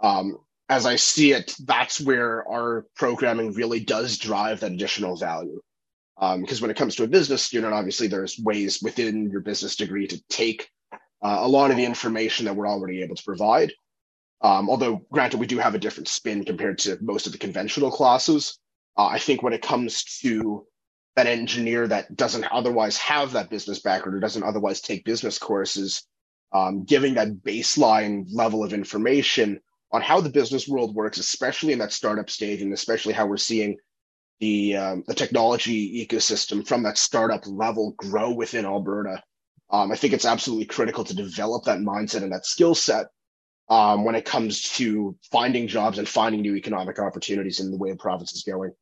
Um, 0.00 0.36
as 0.68 0.86
I 0.86 0.96
see 0.96 1.32
it, 1.32 1.54
that's 1.64 2.00
where 2.00 2.48
our 2.48 2.86
programming 2.96 3.52
really 3.52 3.80
does 3.80 4.18
drive 4.18 4.60
that 4.60 4.72
additional 4.72 5.16
value. 5.16 5.60
Because 6.18 6.58
um, 6.58 6.62
when 6.62 6.70
it 6.70 6.76
comes 6.76 6.94
to 6.96 7.04
a 7.04 7.08
business 7.08 7.42
student, 7.42 7.74
obviously 7.74 8.06
there's 8.06 8.38
ways 8.38 8.80
within 8.82 9.30
your 9.30 9.40
business 9.40 9.76
degree 9.76 10.06
to 10.06 10.22
take 10.28 10.68
uh, 10.92 11.38
a 11.40 11.48
lot 11.48 11.70
of 11.70 11.76
the 11.76 11.84
information 11.84 12.46
that 12.46 12.54
we're 12.54 12.68
already 12.68 13.02
able 13.02 13.16
to 13.16 13.24
provide. 13.24 13.72
Um, 14.40 14.68
although, 14.68 15.02
granted, 15.10 15.40
we 15.40 15.46
do 15.46 15.58
have 15.58 15.74
a 15.74 15.78
different 15.78 16.08
spin 16.08 16.44
compared 16.44 16.78
to 16.78 16.98
most 17.00 17.26
of 17.26 17.32
the 17.32 17.38
conventional 17.38 17.90
classes. 17.90 18.58
Uh, 18.96 19.06
I 19.06 19.18
think 19.18 19.42
when 19.42 19.52
it 19.52 19.62
comes 19.62 20.04
to 20.20 20.66
that 21.16 21.26
engineer 21.26 21.86
that 21.88 22.16
doesn't 22.16 22.44
otherwise 22.44 22.96
have 22.96 23.32
that 23.32 23.50
business 23.50 23.80
background 23.80 24.16
or 24.16 24.20
doesn't 24.20 24.42
otherwise 24.42 24.80
take 24.80 25.04
business 25.04 25.38
courses, 25.38 26.06
um, 26.52 26.84
giving 26.84 27.14
that 27.14 27.42
baseline 27.42 28.24
level 28.32 28.64
of 28.64 28.72
information 28.72 29.60
on 29.90 30.00
how 30.00 30.20
the 30.20 30.30
business 30.30 30.66
world 30.66 30.94
works, 30.94 31.18
especially 31.18 31.72
in 31.72 31.78
that 31.78 31.92
startup 31.92 32.30
stage, 32.30 32.62
and 32.62 32.72
especially 32.72 33.12
how 33.12 33.26
we're 33.26 33.36
seeing 33.36 33.76
the 34.40 34.76
um, 34.76 35.04
the 35.06 35.14
technology 35.14 36.04
ecosystem 36.06 36.66
from 36.66 36.82
that 36.82 36.98
startup 36.98 37.46
level 37.46 37.92
grow 37.96 38.32
within 38.32 38.64
Alberta. 38.64 39.22
Um, 39.70 39.92
I 39.92 39.96
think 39.96 40.12
it's 40.12 40.24
absolutely 40.24 40.66
critical 40.66 41.04
to 41.04 41.14
develop 41.14 41.64
that 41.64 41.78
mindset 41.78 42.22
and 42.22 42.32
that 42.32 42.46
skill 42.46 42.74
set 42.74 43.06
um, 43.68 44.04
when 44.04 44.14
it 44.14 44.24
comes 44.24 44.68
to 44.70 45.16
finding 45.30 45.68
jobs 45.68 45.98
and 45.98 46.08
finding 46.08 46.42
new 46.42 46.56
economic 46.56 46.98
opportunities 46.98 47.60
in 47.60 47.70
the 47.70 47.76
way 47.76 47.90
the 47.90 47.96
province 47.96 48.32
is 48.32 48.42
going. 48.42 48.72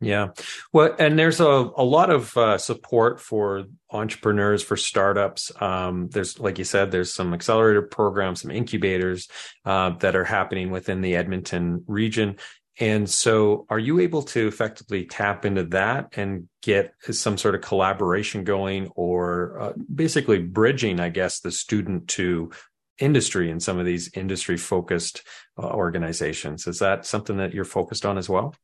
Yeah. 0.00 0.28
Well, 0.72 0.94
and 0.98 1.18
there's 1.18 1.40
a, 1.40 1.44
a 1.76 1.84
lot 1.84 2.10
of 2.10 2.36
uh, 2.36 2.58
support 2.58 3.20
for 3.20 3.64
entrepreneurs, 3.90 4.62
for 4.62 4.76
startups. 4.76 5.50
Um, 5.62 6.08
there's, 6.10 6.38
like 6.38 6.58
you 6.58 6.64
said, 6.64 6.90
there's 6.90 7.14
some 7.14 7.32
accelerator 7.32 7.82
programs, 7.82 8.42
some 8.42 8.50
incubators 8.50 9.28
uh, 9.64 9.90
that 10.00 10.16
are 10.16 10.24
happening 10.24 10.70
within 10.70 11.00
the 11.00 11.16
Edmonton 11.16 11.84
region. 11.86 12.36
And 12.80 13.08
so, 13.08 13.66
are 13.70 13.78
you 13.78 14.00
able 14.00 14.22
to 14.22 14.48
effectively 14.48 15.04
tap 15.04 15.44
into 15.44 15.62
that 15.66 16.08
and 16.18 16.48
get 16.60 16.92
some 17.10 17.38
sort 17.38 17.54
of 17.54 17.60
collaboration 17.60 18.42
going 18.42 18.88
or 18.96 19.60
uh, 19.60 19.72
basically 19.94 20.40
bridging, 20.40 20.98
I 20.98 21.08
guess, 21.08 21.38
the 21.38 21.52
student 21.52 22.08
to 22.08 22.50
industry 22.98 23.48
in 23.48 23.60
some 23.60 23.78
of 23.78 23.86
these 23.86 24.10
industry 24.14 24.56
focused 24.56 25.22
uh, 25.56 25.68
organizations? 25.68 26.66
Is 26.66 26.80
that 26.80 27.06
something 27.06 27.36
that 27.36 27.54
you're 27.54 27.64
focused 27.64 28.04
on 28.04 28.18
as 28.18 28.28
well? 28.28 28.56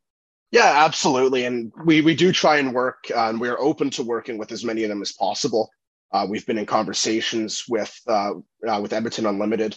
Yeah, 0.50 0.84
absolutely. 0.84 1.44
And 1.44 1.72
we, 1.84 2.00
we 2.00 2.14
do 2.14 2.32
try 2.32 2.56
and 2.56 2.74
work, 2.74 3.04
uh, 3.14 3.28
and 3.28 3.40
we're 3.40 3.58
open 3.58 3.90
to 3.90 4.02
working 4.02 4.36
with 4.36 4.50
as 4.50 4.64
many 4.64 4.82
of 4.82 4.88
them 4.88 5.02
as 5.02 5.12
possible. 5.12 5.70
Uh, 6.12 6.26
we've 6.28 6.46
been 6.46 6.58
in 6.58 6.66
conversations 6.66 7.64
with 7.68 7.96
uh, 8.08 8.32
uh, 8.68 8.80
with 8.82 8.92
Edmonton 8.92 9.26
Unlimited. 9.26 9.76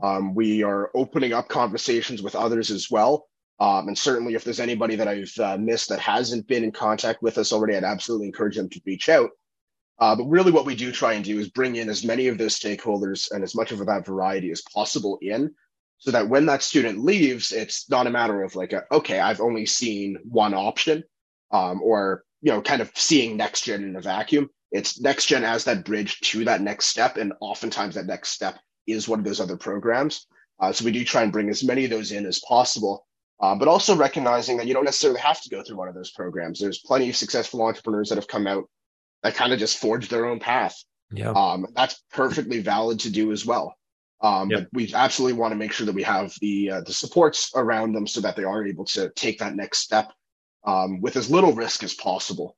Um, 0.00 0.34
we 0.34 0.62
are 0.62 0.90
opening 0.94 1.32
up 1.32 1.48
conversations 1.48 2.22
with 2.22 2.36
others 2.36 2.70
as 2.70 2.88
well. 2.88 3.26
Um, 3.58 3.88
and 3.88 3.98
certainly, 3.98 4.34
if 4.34 4.44
there's 4.44 4.60
anybody 4.60 4.94
that 4.96 5.08
I've 5.08 5.32
uh, 5.38 5.56
missed 5.56 5.88
that 5.88 5.98
hasn't 5.98 6.46
been 6.46 6.64
in 6.64 6.72
contact 6.72 7.22
with 7.22 7.36
us 7.36 7.52
already, 7.52 7.76
I'd 7.76 7.84
absolutely 7.84 8.28
encourage 8.28 8.56
them 8.56 8.68
to 8.70 8.80
reach 8.86 9.08
out. 9.08 9.30
Uh, 9.98 10.14
but 10.16 10.24
really, 10.24 10.52
what 10.52 10.66
we 10.66 10.74
do 10.76 10.92
try 10.92 11.14
and 11.14 11.24
do 11.24 11.38
is 11.38 11.48
bring 11.50 11.76
in 11.76 11.88
as 11.88 12.04
many 12.04 12.28
of 12.28 12.38
those 12.38 12.58
stakeholders 12.58 13.30
and 13.32 13.42
as 13.42 13.54
much 13.54 13.72
of 13.72 13.84
that 13.84 14.06
variety 14.06 14.52
as 14.52 14.62
possible 14.72 15.18
in 15.20 15.52
so 16.02 16.10
that 16.10 16.28
when 16.28 16.46
that 16.46 16.64
student 16.64 17.04
leaves, 17.04 17.52
it's 17.52 17.88
not 17.88 18.08
a 18.08 18.10
matter 18.10 18.42
of 18.42 18.56
like, 18.56 18.72
a, 18.72 18.82
okay, 18.90 19.20
I've 19.20 19.40
only 19.40 19.66
seen 19.66 20.18
one 20.24 20.52
option, 20.52 21.04
um, 21.52 21.80
or 21.80 22.24
you 22.40 22.50
know, 22.50 22.60
kind 22.60 22.82
of 22.82 22.90
seeing 22.96 23.36
next 23.36 23.62
gen 23.62 23.84
in 23.84 23.94
a 23.94 24.00
vacuum. 24.00 24.50
It's 24.72 25.00
next 25.00 25.26
gen 25.26 25.44
as 25.44 25.62
that 25.64 25.84
bridge 25.84 26.18
to 26.22 26.44
that 26.46 26.60
next 26.60 26.86
step, 26.86 27.18
and 27.18 27.32
oftentimes 27.40 27.94
that 27.94 28.06
next 28.06 28.30
step 28.30 28.58
is 28.88 29.08
one 29.08 29.20
of 29.20 29.24
those 29.24 29.40
other 29.40 29.56
programs. 29.56 30.26
Uh, 30.58 30.72
so 30.72 30.84
we 30.84 30.90
do 30.90 31.04
try 31.04 31.22
and 31.22 31.30
bring 31.30 31.48
as 31.48 31.62
many 31.62 31.84
of 31.84 31.90
those 31.90 32.10
in 32.10 32.26
as 32.26 32.40
possible, 32.40 33.06
uh, 33.40 33.54
but 33.54 33.68
also 33.68 33.94
recognizing 33.94 34.56
that 34.56 34.66
you 34.66 34.74
don't 34.74 34.84
necessarily 34.84 35.20
have 35.20 35.40
to 35.42 35.50
go 35.50 35.62
through 35.62 35.76
one 35.76 35.88
of 35.88 35.94
those 35.94 36.10
programs. 36.10 36.58
There's 36.58 36.80
plenty 36.80 37.10
of 37.10 37.14
successful 37.14 37.62
entrepreneurs 37.62 38.08
that 38.08 38.18
have 38.18 38.26
come 38.26 38.48
out 38.48 38.64
that 39.22 39.36
kind 39.36 39.52
of 39.52 39.60
just 39.60 39.78
forged 39.78 40.10
their 40.10 40.26
own 40.26 40.40
path. 40.40 40.74
Yeah. 41.12 41.30
Um, 41.30 41.68
that's 41.76 42.02
perfectly 42.10 42.58
valid 42.58 42.98
to 43.00 43.10
do 43.10 43.30
as 43.30 43.46
well. 43.46 43.76
Um, 44.22 44.50
yep. 44.50 44.60
But 44.60 44.68
we 44.72 44.94
absolutely 44.94 45.38
want 45.38 45.52
to 45.52 45.56
make 45.56 45.72
sure 45.72 45.86
that 45.86 45.94
we 45.94 46.04
have 46.04 46.32
the 46.40 46.70
uh, 46.70 46.80
the 46.82 46.92
supports 46.92 47.50
around 47.54 47.92
them 47.92 48.06
so 48.06 48.20
that 48.20 48.36
they 48.36 48.44
are 48.44 48.64
able 48.64 48.84
to 48.86 49.10
take 49.10 49.38
that 49.38 49.56
next 49.56 49.78
step 49.78 50.12
um, 50.64 51.00
with 51.00 51.16
as 51.16 51.30
little 51.30 51.52
risk 51.52 51.82
as 51.82 51.94
possible. 51.94 52.56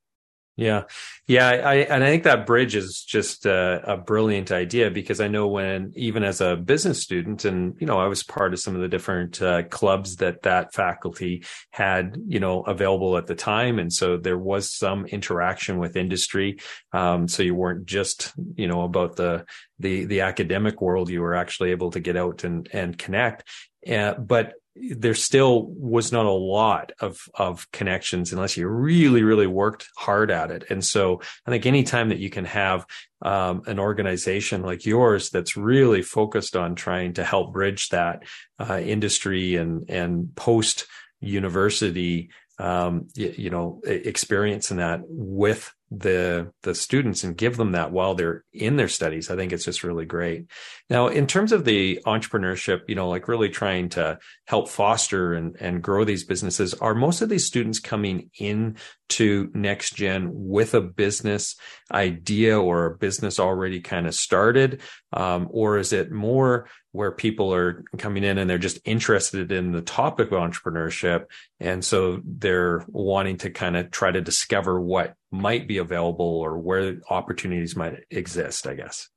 Yeah. 0.57 0.83
Yeah. 1.27 1.49
I, 1.49 1.75
and 1.75 2.01
I 2.01 2.07
think 2.07 2.23
that 2.23 2.45
bridge 2.45 2.75
is 2.75 3.03
just 3.03 3.45
a, 3.45 3.81
a, 3.93 3.97
brilliant 3.97 4.53
idea 4.53 4.89
because 4.89 5.19
I 5.19 5.27
know 5.27 5.47
when, 5.47 5.91
even 5.97 6.23
as 6.23 6.39
a 6.39 6.55
business 6.55 7.01
student, 7.01 7.43
and, 7.43 7.75
you 7.79 7.85
know, 7.85 7.99
I 7.99 8.07
was 8.07 8.23
part 8.23 8.53
of 8.53 8.59
some 8.61 8.73
of 8.73 8.81
the 8.81 8.87
different 8.87 9.41
uh, 9.41 9.63
clubs 9.63 10.17
that 10.17 10.43
that 10.43 10.73
faculty 10.73 11.43
had, 11.71 12.17
you 12.25 12.39
know, 12.39 12.61
available 12.61 13.17
at 13.17 13.27
the 13.27 13.35
time. 13.35 13.79
And 13.79 13.91
so 13.91 14.15
there 14.15 14.37
was 14.37 14.71
some 14.71 15.05
interaction 15.07 15.77
with 15.77 15.97
industry. 15.97 16.59
Um, 16.93 17.27
so 17.27 17.43
you 17.43 17.53
weren't 17.53 17.85
just, 17.85 18.31
you 18.55 18.67
know, 18.67 18.83
about 18.83 19.17
the, 19.17 19.45
the, 19.79 20.05
the 20.05 20.21
academic 20.21 20.81
world. 20.81 21.09
You 21.09 21.21
were 21.21 21.35
actually 21.35 21.71
able 21.71 21.91
to 21.91 21.99
get 21.99 22.15
out 22.15 22.45
and, 22.45 22.69
and 22.71 22.97
connect. 22.97 23.43
Uh, 23.85 24.13
but 24.13 24.53
there 24.75 25.15
still 25.15 25.67
was 25.67 26.11
not 26.11 26.25
a 26.25 26.31
lot 26.31 26.91
of 26.99 27.17
of 27.35 27.69
connections 27.71 28.33
unless 28.33 28.57
you 28.57 28.67
really 28.67 29.23
really 29.23 29.47
worked 29.47 29.87
hard 29.97 30.29
at 30.29 30.51
it. 30.51 30.65
And 30.69 30.83
so 30.83 31.21
i 31.47 31.51
think 31.51 31.65
anytime 31.65 32.09
that 32.09 32.19
you 32.19 32.29
can 32.29 32.45
have 32.45 32.85
um, 33.21 33.63
an 33.65 33.79
organization 33.79 34.61
like 34.61 34.85
yours 34.85 35.29
that's 35.29 35.57
really 35.57 36.01
focused 36.01 36.55
on 36.55 36.75
trying 36.75 37.13
to 37.13 37.23
help 37.23 37.53
bridge 37.53 37.89
that 37.89 38.23
uh, 38.59 38.79
industry 38.79 39.55
and 39.55 39.89
and 39.89 40.35
post 40.35 40.87
university 41.21 42.29
um, 42.59 43.07
you, 43.15 43.33
you 43.37 43.49
know 43.49 43.81
experience 43.85 44.71
in 44.71 44.77
that 44.77 45.01
with 45.05 45.73
the 45.99 46.51
the 46.63 46.75
students 46.75 47.23
and 47.23 47.37
give 47.37 47.57
them 47.57 47.71
that 47.71 47.91
while 47.91 48.15
they're 48.15 48.43
in 48.53 48.75
their 48.75 48.87
studies 48.87 49.29
i 49.29 49.35
think 49.35 49.51
it's 49.51 49.65
just 49.65 49.83
really 49.83 50.05
great. 50.05 50.45
Now 50.89 51.07
in 51.07 51.27
terms 51.27 51.51
of 51.51 51.65
the 51.65 51.99
entrepreneurship 52.05 52.81
you 52.87 52.95
know 52.95 53.09
like 53.09 53.27
really 53.27 53.49
trying 53.49 53.89
to 53.89 54.19
help 54.47 54.69
foster 54.69 55.33
and 55.33 55.55
and 55.59 55.81
grow 55.81 56.03
these 56.03 56.25
businesses 56.25 56.73
are 56.75 56.95
most 56.95 57.21
of 57.21 57.29
these 57.29 57.45
students 57.45 57.79
coming 57.79 58.29
in 58.39 58.77
to 59.07 59.51
next 59.53 59.95
gen 59.95 60.29
with 60.31 60.73
a 60.73 60.81
business 60.81 61.55
idea 61.91 62.59
or 62.59 62.85
a 62.85 62.97
business 62.97 63.39
already 63.39 63.79
kind 63.79 64.07
of 64.07 64.15
started? 64.15 64.81
Um, 65.13 65.47
or 65.51 65.77
is 65.77 65.93
it 65.93 66.11
more 66.11 66.67
where 66.95 67.11
people 67.11 67.53
are 67.53 67.83
coming 67.97 68.23
in 68.23 68.37
and 68.37 68.49
they're 68.49 68.57
just 68.57 68.79
interested 68.85 69.51
in 69.51 69.71
the 69.71 69.81
topic 69.81 70.31
of 70.31 70.39
entrepreneurship 70.39 71.25
and 71.59 71.83
so 71.83 72.21
they're 72.23 72.83
wanting 72.87 73.37
to 73.37 73.49
kind 73.49 73.75
of 73.75 73.91
try 73.91 74.11
to 74.11 74.21
discover 74.21 74.79
what 74.79 75.15
might 75.31 75.67
be 75.67 75.77
available 75.77 76.25
or 76.25 76.57
where 76.57 76.97
opportunities 77.09 77.75
might 77.75 77.99
exist, 78.09 78.65
I 78.65 78.75
guess. 78.75 79.09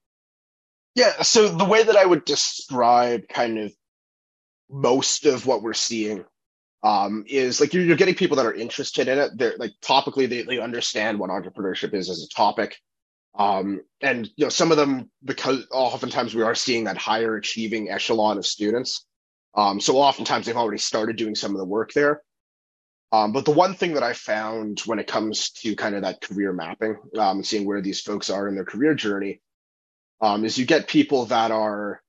Yeah. 0.94 1.23
So 1.23 1.49
the 1.49 1.64
way 1.64 1.82
that 1.82 1.97
I 1.97 2.04
would 2.04 2.25
describe 2.25 3.28
kind 3.28 3.58
of 3.58 3.73
most 4.68 5.26
of 5.26 5.47
what 5.47 5.62
we're 5.62 5.73
seeing 5.73 6.25
um, 6.82 7.25
is 7.28 7.61
like 7.61 7.73
you're, 7.73 7.85
you're, 7.85 7.97
getting 7.97 8.14
people 8.14 8.37
that 8.37 8.47
are 8.47 8.54
interested 8.54 9.08
in 9.08 9.18
it. 9.18 9.30
They're 9.37 9.56
like 9.58 9.73
topically, 9.82 10.28
they, 10.28 10.42
they 10.42 10.58
understand 10.58 11.18
what 11.18 11.30
entrepreneurship 11.30 11.94
is 11.94 12.11
as 12.11 12.23
a 12.23 12.35
topic. 12.35 12.76
Um, 13.35 13.82
and 14.00 14.26
you 14.37 14.47
know, 14.47 14.50
some 14.50 14.70
of 14.70 14.76
them, 14.76 15.11
because 15.25 15.66
oftentimes 15.70 16.35
we 16.35 16.42
are 16.42 16.54
seeing 16.54 16.85
that 16.85 16.97
higher 16.97 17.37
achieving 17.37 17.90
echelon 17.90 18.38
of 18.38 18.47
students. 18.47 19.06
Um, 19.54 19.80
so 19.80 19.97
oftentimes 19.97 20.47
they've 20.47 20.56
already 20.56 20.78
started 20.78 21.16
doing 21.16 21.35
some 21.35 21.52
of 21.52 21.58
the 21.58 21.64
work 21.64 21.92
there. 21.92 22.23
Um, 23.11 23.32
but 23.32 23.44
the 23.44 23.52
one 23.52 23.75
thing 23.75 23.94
that 23.94 24.02
I 24.02 24.12
found 24.12 24.80
when 24.80 24.99
it 24.99 25.06
comes 25.06 25.50
to 25.62 25.75
kind 25.75 25.94
of 25.94 26.02
that 26.02 26.20
career 26.20 26.52
mapping, 26.52 26.97
um, 27.16 27.42
seeing 27.42 27.64
where 27.64 27.80
these 27.80 28.00
folks 28.00 28.28
are 28.28 28.49
in 28.49 28.54
their 28.54 28.66
career 28.66 28.94
journey, 28.94 29.40
um, 30.20 30.44
is 30.44 30.58
you 30.58 30.66
get 30.66 30.88
people 30.88 31.26
that 31.26 31.50
are 31.50 32.02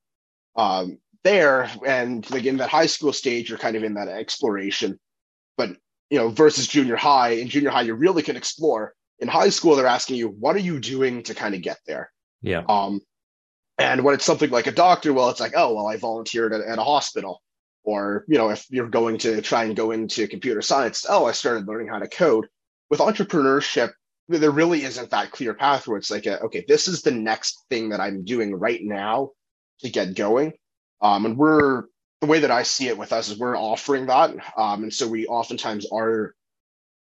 um, 0.55 0.97
there 1.23 1.69
and 1.85 2.29
like 2.31 2.45
in 2.45 2.57
that 2.57 2.69
high 2.69 2.87
school 2.87 3.13
stage, 3.13 3.49
you're 3.49 3.57
kind 3.57 3.75
of 3.75 3.83
in 3.83 3.93
that 3.93 4.07
exploration. 4.09 4.99
But 5.57 5.71
you 6.09 6.17
know, 6.17 6.29
versus 6.29 6.67
junior 6.67 6.95
high, 6.95 7.31
in 7.31 7.47
junior 7.47 7.69
high, 7.69 7.83
you 7.83 7.93
really 7.93 8.23
can 8.23 8.35
explore. 8.35 8.93
In 9.19 9.27
high 9.27 9.49
school, 9.49 9.75
they're 9.75 9.85
asking 9.87 10.15
you, 10.15 10.29
what 10.29 10.55
are 10.55 10.59
you 10.59 10.79
doing 10.79 11.23
to 11.23 11.35
kind 11.35 11.55
of 11.55 11.61
get 11.61 11.77
there? 11.85 12.11
Yeah. 12.41 12.63
Um, 12.69 13.01
and 13.77 14.03
when 14.03 14.13
it's 14.13 14.25
something 14.25 14.49
like 14.49 14.67
a 14.67 14.71
doctor, 14.71 15.13
well, 15.13 15.29
it's 15.29 15.39
like, 15.39 15.53
oh, 15.55 15.75
well, 15.75 15.87
I 15.87 15.97
volunteered 15.97 16.53
at, 16.53 16.61
at 16.61 16.79
a 16.79 16.83
hospital 16.83 17.41
or 17.83 18.25
you 18.27 18.37
know 18.37 18.49
if 18.49 18.65
you're 18.69 18.89
going 18.89 19.17
to 19.17 19.41
try 19.41 19.63
and 19.63 19.75
go 19.75 19.91
into 19.91 20.27
computer 20.27 20.61
science 20.61 21.05
oh 21.09 21.25
i 21.25 21.31
started 21.31 21.67
learning 21.67 21.87
how 21.87 21.99
to 21.99 22.07
code 22.07 22.47
with 22.89 22.99
entrepreneurship 22.99 23.91
there 24.27 24.51
really 24.51 24.83
isn't 24.83 25.09
that 25.09 25.31
clear 25.31 25.53
path 25.53 25.87
where 25.87 25.97
it's 25.97 26.11
like 26.11 26.25
a, 26.25 26.39
okay 26.41 26.63
this 26.67 26.87
is 26.87 27.01
the 27.01 27.11
next 27.11 27.65
thing 27.69 27.89
that 27.89 27.99
i'm 27.99 28.23
doing 28.23 28.53
right 28.53 28.81
now 28.83 29.31
to 29.79 29.89
get 29.89 30.15
going 30.15 30.53
um, 31.01 31.25
and 31.25 31.37
we're 31.37 31.83
the 32.21 32.27
way 32.27 32.39
that 32.39 32.51
i 32.51 32.63
see 32.63 32.87
it 32.87 32.97
with 32.97 33.13
us 33.13 33.29
is 33.29 33.39
we're 33.39 33.57
offering 33.57 34.07
that 34.07 34.35
um, 34.57 34.83
and 34.83 34.93
so 34.93 35.07
we 35.07 35.25
oftentimes 35.27 35.87
are 35.91 36.35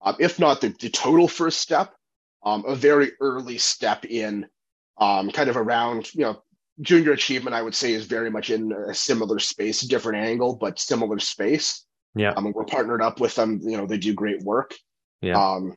uh, 0.01 0.13
if 0.19 0.39
not 0.39 0.61
the, 0.61 0.69
the 0.79 0.89
total 0.89 1.27
first 1.27 1.59
step 1.59 1.93
um, 2.43 2.63
a 2.67 2.75
very 2.75 3.11
early 3.19 3.57
step 3.57 4.05
in 4.05 4.45
um, 4.97 5.31
kind 5.31 5.49
of 5.49 5.57
around 5.57 6.13
you 6.13 6.21
know 6.21 6.41
junior 6.81 7.11
achievement, 7.11 7.55
I 7.55 7.61
would 7.61 7.75
say, 7.75 7.93
is 7.93 8.05
very 8.05 8.29
much 8.29 8.49
in 8.49 8.71
a 8.71 8.93
similar 8.93 9.39
space, 9.39 9.81
different 9.81 10.23
angle, 10.23 10.55
but 10.55 10.79
similar 10.79 11.19
space. 11.19 11.85
Yeah. 12.15 12.31
Um, 12.31 12.51
we're 12.53 12.65
partnered 12.65 13.01
up 13.01 13.19
with 13.19 13.35
them. 13.35 13.59
You 13.61 13.77
know, 13.77 13.85
they 13.85 13.97
do 13.97 14.13
great 14.13 14.41
work. 14.41 14.73
Yeah. 15.21 15.41
Um, 15.41 15.75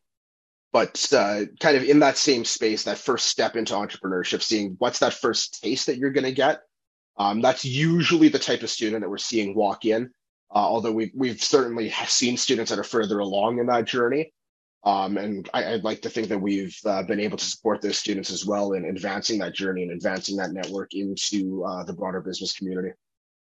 but 0.72 1.12
uh, 1.12 1.42
kind 1.60 1.76
of 1.76 1.84
in 1.84 2.00
that 2.00 2.18
same 2.18 2.44
space, 2.44 2.84
that 2.84 2.98
first 2.98 3.26
step 3.26 3.56
into 3.56 3.74
entrepreneurship, 3.74 4.42
seeing 4.42 4.76
what's 4.78 4.98
that 4.98 5.14
first 5.14 5.62
taste 5.62 5.86
that 5.86 5.98
you're 5.98 6.12
going 6.12 6.24
to 6.24 6.32
get. 6.32 6.60
Um, 7.16 7.40
that's 7.40 7.64
usually 7.64 8.28
the 8.28 8.38
type 8.38 8.62
of 8.62 8.70
student 8.70 9.02
that 9.02 9.08
we're 9.08 9.18
seeing 9.18 9.54
walk 9.54 9.84
in. 9.84 10.10
Uh, 10.54 10.58
although 10.58 10.92
we've 10.92 11.12
we've 11.14 11.42
certainly 11.42 11.90
seen 12.06 12.36
students 12.36 12.70
that 12.70 12.78
are 12.78 12.84
further 12.84 13.18
along 13.18 13.58
in 13.58 13.66
that 13.66 13.84
journey. 13.84 14.32
Um, 14.84 15.18
and 15.18 15.48
I, 15.52 15.72
would 15.72 15.84
like 15.84 16.02
to 16.02 16.08
think 16.08 16.28
that 16.28 16.38
we've 16.38 16.78
uh, 16.86 17.02
been 17.02 17.20
able 17.20 17.36
to 17.36 17.44
support 17.44 17.82
those 17.82 17.98
students 17.98 18.30
as 18.30 18.46
well 18.46 18.72
in 18.72 18.84
advancing 18.84 19.40
that 19.40 19.52
journey 19.52 19.82
and 19.82 19.90
advancing 19.90 20.36
that 20.36 20.52
network 20.52 20.94
into 20.94 21.64
uh, 21.64 21.82
the 21.84 21.92
broader 21.92 22.20
business 22.20 22.56
community. 22.56 22.90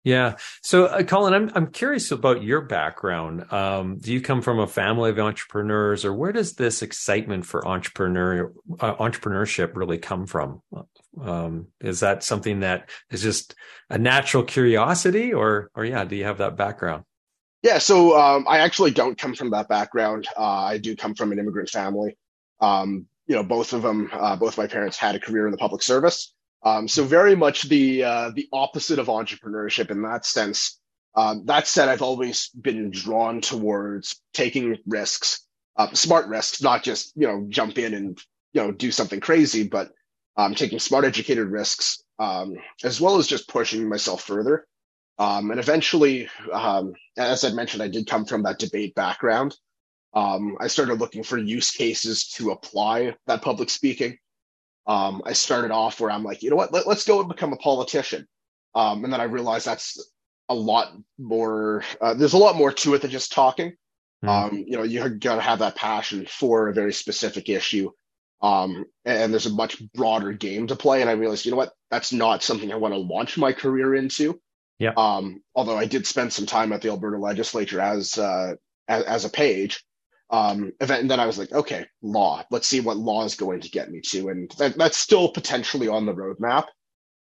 Yeah. 0.03 0.35
So, 0.63 0.85
uh, 0.85 1.03
Colin, 1.03 1.33
I'm 1.33 1.51
I'm 1.53 1.67
curious 1.67 2.11
about 2.11 2.43
your 2.43 2.61
background. 2.61 3.51
Um, 3.51 3.99
do 3.99 4.11
you 4.11 4.19
come 4.19 4.41
from 4.41 4.59
a 4.59 4.65
family 4.65 5.11
of 5.11 5.19
entrepreneurs, 5.19 6.03
or 6.03 6.13
where 6.13 6.31
does 6.31 6.53
this 6.53 6.81
excitement 6.81 7.45
for 7.45 7.67
entrepreneur 7.67 8.51
uh, 8.79 8.95
entrepreneurship 8.95 9.75
really 9.75 9.99
come 9.99 10.25
from? 10.25 10.61
Um, 11.21 11.67
is 11.79 11.99
that 11.99 12.23
something 12.23 12.61
that 12.61 12.89
is 13.09 13.21
just 13.21 13.55
a 13.89 13.97
natural 13.97 14.43
curiosity, 14.43 15.33
or 15.33 15.69
or 15.75 15.85
yeah, 15.85 16.03
do 16.05 16.15
you 16.15 16.23
have 16.23 16.39
that 16.39 16.57
background? 16.57 17.03
Yeah, 17.63 17.77
so 17.77 18.19
um, 18.19 18.45
I 18.49 18.59
actually 18.59 18.91
don't 18.91 19.17
come 19.17 19.35
from 19.35 19.51
that 19.51 19.69
background. 19.69 20.27
Uh, 20.35 20.41
I 20.41 20.77
do 20.79 20.95
come 20.95 21.13
from 21.13 21.31
an 21.31 21.37
immigrant 21.37 21.69
family. 21.69 22.17
Um, 22.59 23.05
you 23.27 23.35
know, 23.35 23.43
both 23.43 23.73
of 23.73 23.83
them, 23.83 24.09
uh, 24.11 24.35
both 24.35 24.57
my 24.57 24.67
parents 24.67 24.97
had 24.97 25.15
a 25.15 25.19
career 25.19 25.45
in 25.45 25.51
the 25.51 25.57
public 25.57 25.83
service. 25.83 26.33
Um, 26.63 26.87
so 26.87 27.03
very 27.03 27.35
much 27.35 27.63
the 27.63 28.03
uh, 28.03 28.31
the 28.35 28.47
opposite 28.51 28.99
of 28.99 29.07
entrepreneurship 29.07 29.91
in 29.91 30.01
that 30.03 30.25
sense. 30.25 30.79
Um, 31.15 31.45
that 31.45 31.67
said, 31.67 31.89
I've 31.89 32.01
always 32.01 32.49
been 32.49 32.89
drawn 32.89 33.41
towards 33.41 34.21
taking 34.33 34.77
risks, 34.85 35.45
uh, 35.75 35.91
smart 35.93 36.27
risks, 36.27 36.61
not 36.61 36.83
just 36.83 37.13
you 37.15 37.27
know 37.27 37.45
jump 37.49 37.77
in 37.77 37.93
and 37.93 38.19
you 38.53 38.61
know 38.61 38.71
do 38.71 38.91
something 38.91 39.19
crazy, 39.19 39.67
but 39.67 39.91
um, 40.37 40.55
taking 40.55 40.79
smart, 40.79 41.05
educated 41.05 41.47
risks, 41.47 42.03
um, 42.19 42.55
as 42.83 43.01
well 43.01 43.17
as 43.17 43.27
just 43.27 43.47
pushing 43.47 43.87
myself 43.87 44.23
further. 44.23 44.65
Um, 45.19 45.51
and 45.51 45.59
eventually, 45.59 46.29
um, 46.51 46.93
as 47.17 47.43
I 47.43 47.51
mentioned, 47.51 47.83
I 47.83 47.87
did 47.87 48.07
come 48.07 48.25
from 48.25 48.43
that 48.43 48.59
debate 48.59 48.95
background. 48.95 49.55
Um, 50.13 50.57
I 50.59 50.67
started 50.67 50.99
looking 50.99 51.23
for 51.23 51.37
use 51.37 51.71
cases 51.71 52.27
to 52.29 52.51
apply 52.51 53.15
that 53.27 53.41
public 53.41 53.69
speaking. 53.69 54.17
Um, 54.87 55.21
I 55.25 55.33
started 55.33 55.71
off 55.71 55.99
where 55.99 56.11
I'm 56.11 56.23
like, 56.23 56.41
you 56.41 56.49
know 56.49 56.55
what, 56.55 56.73
Let, 56.73 56.87
us 56.87 57.05
go 57.05 57.19
and 57.19 57.29
become 57.29 57.53
a 57.53 57.57
politician. 57.57 58.27
Um, 58.73 59.03
and 59.03 59.13
then 59.13 59.21
I 59.21 59.25
realized 59.25 59.67
that's 59.67 60.11
a 60.49 60.55
lot 60.55 60.93
more, 61.17 61.83
uh, 62.01 62.13
there's 62.13 62.33
a 62.33 62.37
lot 62.37 62.55
more 62.55 62.71
to 62.71 62.95
it 62.95 63.01
than 63.01 63.11
just 63.11 63.31
talking. 63.31 63.73
Mm. 64.23 64.67
you 64.67 64.77
know, 64.77 64.83
you 64.83 65.07
got 65.09 65.35
to 65.35 65.41
have 65.41 65.59
that 65.59 65.75
passion 65.75 66.27
for 66.27 66.67
a 66.67 66.73
very 66.73 66.93
specific 66.93 67.49
issue. 67.49 67.91
Um, 68.41 68.85
and 69.05 69.31
there's 69.31 69.45
a 69.45 69.53
much 69.53 69.81
broader 69.93 70.31
game 70.33 70.67
to 70.67 70.75
play. 70.75 71.01
And 71.01 71.09
I 71.09 71.13
realized, 71.13 71.45
you 71.45 71.51
know 71.51 71.57
what, 71.57 71.73
that's 71.89 72.11
not 72.11 72.43
something 72.43 72.71
I 72.71 72.77
want 72.77 72.93
to 72.93 72.99
launch 72.99 73.37
my 73.37 73.53
career 73.53 73.95
into. 73.95 74.39
Yeah. 74.79 74.93
Um, 74.97 75.43
although 75.53 75.77
I 75.77 75.85
did 75.85 76.07
spend 76.07 76.33
some 76.33 76.47
time 76.47 76.73
at 76.73 76.81
the 76.81 76.89
Alberta 76.89 77.17
legislature 77.17 77.79
as 77.79 78.17
uh, 78.17 78.55
as, 78.87 79.03
as, 79.03 79.25
a 79.25 79.29
page. 79.29 79.83
Um, 80.31 80.71
and 80.79 81.09
then 81.09 81.19
I 81.19 81.27
was 81.27 81.37
like, 81.37 81.51
okay, 81.51 81.85
law. 82.01 82.43
Let's 82.49 82.67
see 82.67 82.79
what 82.79 82.97
law 82.97 83.23
is 83.25 83.35
going 83.35 83.61
to 83.61 83.69
get 83.69 83.91
me 83.91 84.01
to, 84.09 84.29
and 84.29 84.49
that, 84.57 84.77
that's 84.77 84.97
still 84.97 85.29
potentially 85.29 85.87
on 85.87 86.05
the 86.05 86.15
roadmap. 86.15 86.65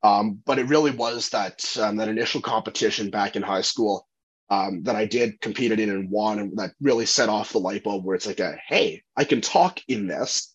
Um, 0.04 0.40
but 0.46 0.60
it 0.60 0.68
really 0.68 0.92
was 0.92 1.30
that 1.30 1.76
um, 1.78 1.96
that 1.96 2.08
initial 2.08 2.40
competition 2.40 3.10
back 3.10 3.34
in 3.34 3.42
high 3.42 3.62
school 3.62 4.06
um, 4.50 4.82
that 4.84 4.96
I 4.96 5.06
did 5.06 5.40
competed 5.40 5.80
in 5.80 5.90
and 5.90 6.10
won, 6.10 6.38
and 6.38 6.58
that 6.58 6.72
really 6.80 7.06
set 7.06 7.28
off 7.28 7.52
the 7.52 7.58
light 7.58 7.84
bulb 7.84 8.04
where 8.04 8.14
it's 8.14 8.26
like, 8.26 8.40
a, 8.40 8.56
hey, 8.68 9.02
I 9.16 9.24
can 9.24 9.40
talk 9.40 9.80
in 9.88 10.06
this, 10.06 10.54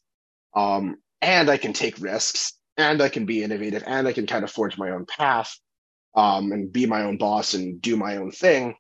um, 0.55 0.97
and 1.21 1.49
I 1.49 1.57
can 1.57 1.73
take 1.73 1.99
risks, 2.01 2.53
and 2.77 3.01
I 3.01 3.09
can 3.09 3.25
be 3.25 3.43
innovative, 3.43 3.83
and 3.87 4.07
I 4.07 4.13
can 4.13 4.27
kind 4.27 4.43
of 4.43 4.51
forge 4.51 4.77
my 4.77 4.91
own 4.91 5.05
path 5.05 5.57
um, 6.15 6.51
and 6.51 6.71
be 6.71 6.85
my 6.85 7.03
own 7.03 7.17
boss 7.17 7.53
and 7.53 7.81
do 7.81 7.97
my 7.97 8.17
own 8.17 8.31
thing. 8.31 8.75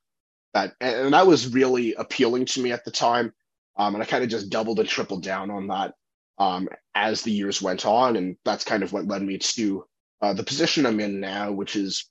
That 0.53 0.73
and 0.81 1.13
that 1.13 1.27
was 1.27 1.53
really 1.53 1.93
appealing 1.95 2.45
to 2.47 2.61
me 2.61 2.71
at 2.71 2.85
the 2.85 2.91
time. 2.91 3.33
Um, 3.77 3.95
and 3.95 4.03
I 4.03 4.07
kind 4.07 4.23
of 4.23 4.29
just 4.29 4.49
doubled 4.49 4.79
and 4.79 4.89
tripled 4.89 5.23
down 5.23 5.51
on 5.51 5.67
that. 5.67 5.93
um, 6.37 6.69
as 6.95 7.21
the 7.23 7.31
years 7.31 7.61
went 7.61 7.85
on. 7.85 8.15
And 8.15 8.37
that's 8.45 8.63
kind 8.65 8.83
of 8.83 8.93
what 8.93 9.07
led 9.07 9.21
me 9.23 9.37
to 9.39 9.85
uh, 10.21 10.33
the 10.33 10.43
position 10.43 10.85
I'm 10.85 10.99
in 10.99 11.19
now, 11.19 11.51
which 11.51 11.75
is 11.75 12.09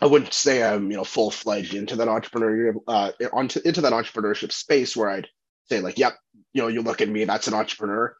I 0.00 0.06
wouldn't 0.06 0.34
say 0.34 0.62
I'm 0.62 0.90
you 0.90 0.96
know 0.98 1.04
full 1.04 1.30
fledged 1.30 1.74
into 1.74 1.96
that 1.96 2.08
entrepreneurial 2.08 2.80
uh, 2.88 3.12
onto 3.32 3.60
into 3.64 3.80
that 3.82 3.92
entrepreneurship 3.92 4.52
space 4.52 4.96
where 4.96 5.10
I'd 5.10 5.28
say 5.68 5.80
like, 5.80 5.98
yep, 5.98 6.16
you 6.52 6.62
know, 6.62 6.68
you 6.68 6.82
look 6.82 7.00
at 7.00 7.08
me, 7.08 7.24
that's 7.24 7.48
an 7.48 7.54
entrepreneur. 7.54 8.14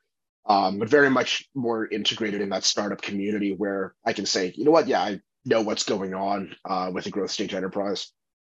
Um, 0.49 0.78
but 0.78 0.88
very 0.88 1.11
much 1.11 1.47
more 1.55 1.87
integrated 1.87 2.40
in 2.40 2.49
that 2.50 2.64
startup 2.64 3.02
community 3.02 3.55
where 3.55 3.95
I 4.05 4.14
can 4.14 4.25
say, 4.25 4.52
you 4.57 4.64
know 4.64 4.71
what, 4.71 4.88
yeah, 4.88 5.02
I 5.02 5.21
know 5.45 5.61
what's 5.61 5.85
going 5.85 6.14
on 6.14 6.57
uh, 6.64 6.90
with 6.93 7.07
a 7.07 7.11
growth 7.11 7.31
stage 7.31 7.55
enterprise. 7.55 8.11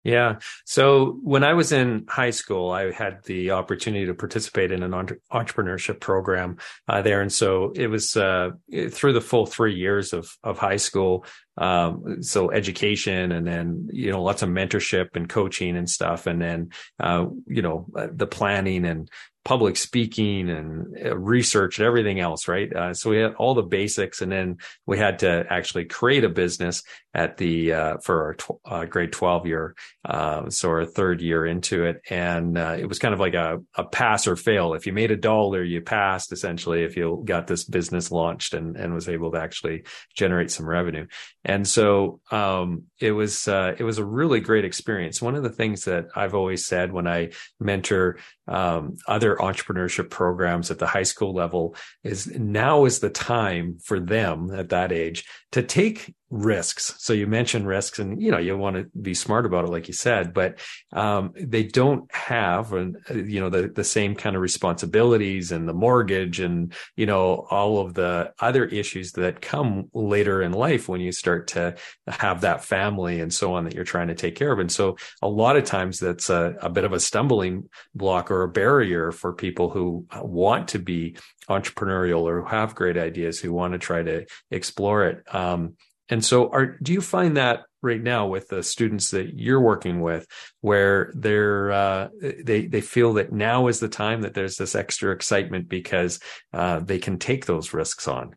Yeah. 0.04 0.40
So 0.66 1.20
when 1.22 1.44
I 1.44 1.54
was 1.54 1.72
in 1.72 2.06
high 2.10 2.32
school, 2.32 2.72
I 2.72 2.92
had 2.92 3.24
the 3.26 3.52
opportunity 3.52 4.08
to 4.08 4.16
participate 4.16 4.72
in 4.72 4.82
an 4.82 4.96
entre- 4.96 5.20
entrepreneurship 5.32 6.00
program 6.00 6.58
uh, 6.88 7.04
there, 7.04 7.22
and 7.22 7.32
so 7.32 7.72
it 7.76 7.86
was 7.86 8.18
uh, 8.18 8.50
through 8.90 9.14
the 9.14 9.22
full 9.22 9.46
three 9.46 9.76
years 9.76 10.12
of 10.12 10.36
of 10.44 10.58
high 10.58 10.78
school. 10.78 11.24
Um, 11.58 12.24
so 12.24 12.50
education, 12.50 13.32
and 13.32 13.46
then 13.46 13.90
you 13.94 14.10
know 14.10 14.24
lots 14.24 14.42
of 14.42 14.50
mentorship 14.50 15.10
and 15.16 15.30
coaching 15.30 15.78
and 15.78 15.88
stuff, 15.88 16.26
and 16.26 16.42
then 16.42 16.70
uh, 17.00 17.28
you 17.46 17.62
know 17.62 17.86
the 18.12 18.26
planning 18.26 18.86
and 18.86 19.08
public 19.44 19.76
speaking 19.76 20.50
and 20.50 20.96
uh, 21.04 21.18
research 21.18 21.80
and 21.80 21.88
everything 21.88 22.20
else, 22.20 22.48
right? 22.48 22.72
Uh, 22.74 22.94
so 22.94 23.10
we 23.10 23.18
had 23.18 23.34
all 23.36 23.56
the 23.56 23.64
basics, 23.64 24.22
and 24.22 24.32
then 24.32 24.58
we 24.86 24.98
had 24.98 25.20
to 25.20 25.46
actually 25.50 25.86
create 25.86 26.24
a 26.24 26.30
business 26.30 26.84
at 27.14 27.38
the 27.38 27.74
uh, 27.74 27.98
for 27.98 28.24
our 28.24 28.34
tw- 28.36 28.62
uh, 28.66 28.86
grade 28.86 29.12
twelve 29.12 29.46
year, 29.46 29.76
uh, 30.06 30.50
so 30.50 30.70
our 30.70 30.86
third 30.86 31.22
year 31.22 31.46
into 31.46 31.86
it, 31.86 32.02
and 32.10 32.58
uh, 32.58 32.76
it 32.80 32.86
was 32.86 33.00
kind 33.00 33.14
of 33.14 33.20
like 33.20 33.34
a, 33.34 33.60
a 33.76 33.84
pass 33.84 34.28
or 34.28 34.36
fail. 34.36 34.74
If 34.76 34.86
you 34.86 34.94
made 34.94 35.12
a 35.12 35.18
dollar, 35.18 35.64
you 35.64 35.82
passed 35.82 36.32
essentially. 36.32 36.84
If 36.84 36.96
you 36.96 37.22
got 37.26 37.48
this 37.48 37.64
business 37.64 38.12
launched 38.12 38.54
and 38.54 38.78
and 38.78 38.94
was 38.94 39.10
able 39.10 39.32
to 39.32 39.40
actually 39.40 39.84
generate 40.16 40.52
some 40.52 40.70
revenue, 40.70 41.08
and 41.44 41.68
so 41.68 42.22
um, 42.30 42.84
it 43.00 43.12
was 43.12 43.48
it 43.48 43.84
was 43.84 43.98
a 43.98 44.06
really 44.06 44.40
great 44.40 44.66
experience. 44.66 45.22
One 45.22 45.36
of 45.36 45.44
the 45.44 45.50
things 45.50 45.86
that 45.86 46.06
I've 46.16 46.36
always 46.36 46.66
said 46.66 46.94
when 46.94 47.08
I 47.08 47.32
mentor 47.60 48.20
um, 48.52 48.98
other 49.08 49.38
entrepreneurship 49.38 50.10
programs 50.10 50.70
at 50.70 50.78
the 50.78 50.88
high 50.88 51.04
school 51.04 51.34
level 51.34 51.76
is 52.04 52.28
now 52.28 52.86
is 52.86 53.00
the 53.00 53.10
time 53.10 53.78
for 53.84 54.00
them 54.00 54.52
at 54.52 54.70
that 54.70 54.92
age 54.92 55.26
to 55.54 55.64
take 55.64 56.14
risks. 56.32 56.96
So 56.98 57.12
you 57.12 57.28
mentioned 57.28 57.68
risks 57.68 58.00
and, 58.00 58.22
you 58.22 58.32
know, 58.32 58.38
you 58.38 58.58
want 58.58 58.78
to 58.78 58.86
be 59.00 59.14
smart 59.14 59.46
about 59.46 59.66
it, 59.66 59.70
like 59.70 59.90
you 59.90 59.94
said, 59.94 60.34
but, 60.34 60.60
um, 60.94 61.34
they 61.36 61.64
don't 61.64 62.10
have, 62.16 62.72
you 62.72 63.42
know, 63.42 63.50
the, 63.50 63.68
the 63.68 63.84
same 63.84 64.16
kind 64.16 64.38
of 64.38 64.42
responsibilities 64.42 65.52
and 65.52 65.68
the 65.68 65.74
mortgage 65.74 66.40
and, 66.40 66.74
you 66.96 67.06
know, 67.06 67.46
all 67.52 67.80
of 67.80 67.94
the 67.94 68.32
other 68.40 68.64
issues 68.64 69.12
that 69.12 69.42
come 69.42 69.90
later 69.94 70.42
in 70.42 70.54
life 70.54 70.88
when 70.88 71.02
you 71.02 71.12
start 71.12 71.48
to 71.48 71.76
have 72.08 72.42
that 72.42 72.64
family 72.64 73.20
and 73.20 73.34
so 73.34 73.54
on 73.54 73.66
that 73.66 73.76
you're 73.76 73.84
trying 73.84 74.08
to 74.08 74.16
take 74.16 74.36
care 74.36 74.54
of. 74.54 74.60
And 74.60 74.72
so 74.72 74.96
a 75.22 75.28
lot 75.28 75.58
of 75.58 75.66
times 75.66 76.00
that's 76.00 76.30
a, 76.30 76.56
a 76.62 76.70
bit 76.70 76.86
of 76.86 76.94
a 76.94 77.00
stumbling 77.00 77.70
block 77.94 78.32
or 78.32 78.44
a 78.44 78.50
barrier 78.50 79.12
for 79.12 79.34
people 79.34 79.70
who 79.70 80.06
want 80.16 80.70
to 80.70 80.80
be 80.80 81.18
entrepreneurial 81.50 82.22
or 82.22 82.42
who 82.42 82.48
have 82.48 82.74
great 82.74 82.98
ideas 82.98 83.38
who 83.38 83.52
want 83.52 83.74
to 83.74 83.80
try 83.80 84.02
to 84.02 84.26
explore 84.50 85.06
it. 85.08 85.36
Um, 85.36 85.76
and 86.12 86.24
so 86.24 86.50
are 86.52 86.78
do 86.84 86.94
you 86.94 87.02
find 87.02 87.38
that 87.38 87.62
right 87.82 88.02
now 88.02 88.28
with 88.28 88.50
the 88.50 88.62
students 88.62 89.12
that 89.12 89.40
you're 89.40 89.62
working 89.62 90.02
with 90.02 90.28
where 90.60 91.12
they're 91.16 91.72
uh, 91.72 92.10
they 92.44 92.68
they 92.68 92.82
feel 92.82 93.14
that 93.14 93.32
now 93.32 93.68
is 93.68 93.80
the 93.80 93.88
time 93.88 94.22
that 94.22 94.34
there's 94.34 94.58
this 94.58 94.76
extra 94.76 95.12
excitement 95.12 95.68
because 95.68 96.20
uh, 96.54 96.80
they 96.80 97.00
can 97.00 97.18
take 97.18 97.46
those 97.46 97.74
risks 97.74 98.08
on? 98.08 98.36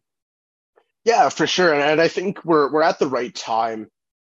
Yeah 1.05 1.29
for 1.29 1.47
sure. 1.47 1.75
And 1.75 2.01
i 2.01 2.09
think 2.09 2.45
we're 2.45 2.73
we're 2.73 2.83
at 2.83 2.99
the 2.99 3.09
right 3.09 3.35
time 3.35 3.89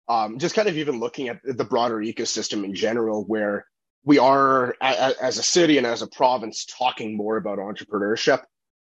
um, 0.07 0.39
just 0.39 0.55
kind 0.55 0.67
of 0.67 0.77
even 0.77 0.99
looking 0.99 1.29
at 1.29 1.39
the 1.43 1.63
broader 1.63 1.97
ecosystem 1.97 2.63
in 2.63 2.75
general 2.75 3.23
where 3.25 3.65
we 4.03 4.17
are 4.17 4.75
as 4.81 5.37
a 5.37 5.43
city 5.43 5.77
and 5.77 5.87
as 5.87 6.01
a 6.01 6.07
province 6.07 6.65
talking 6.65 7.15
more 7.15 7.37
about 7.37 7.59
entrepreneurship. 7.59 8.43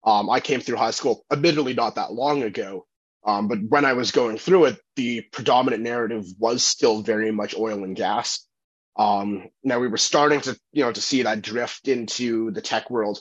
Um, 0.04 0.28
i 0.28 0.40
came 0.40 0.60
through 0.60 0.76
high 0.76 0.90
school 0.90 1.24
admittedly 1.32 1.74
not 1.74 1.94
that 1.94 2.12
long 2.12 2.42
ago 2.42 2.86
um, 3.24 3.48
but 3.48 3.58
when 3.68 3.84
I 3.84 3.92
was 3.92 4.10
going 4.10 4.38
through 4.38 4.66
it, 4.66 4.78
the 4.96 5.22
predominant 5.32 5.82
narrative 5.82 6.24
was 6.38 6.62
still 6.64 7.02
very 7.02 7.30
much 7.30 7.56
oil 7.56 7.84
and 7.84 7.96
gas. 7.96 8.46
Um, 8.96 9.48
now 9.62 9.78
we 9.78 9.88
were 9.88 9.96
starting 9.96 10.40
to, 10.42 10.58
you 10.72 10.84
know, 10.84 10.92
to 10.92 11.00
see 11.00 11.22
that 11.22 11.42
drift 11.42 11.88
into 11.88 12.50
the 12.50 12.60
tech 12.60 12.90
world, 12.90 13.20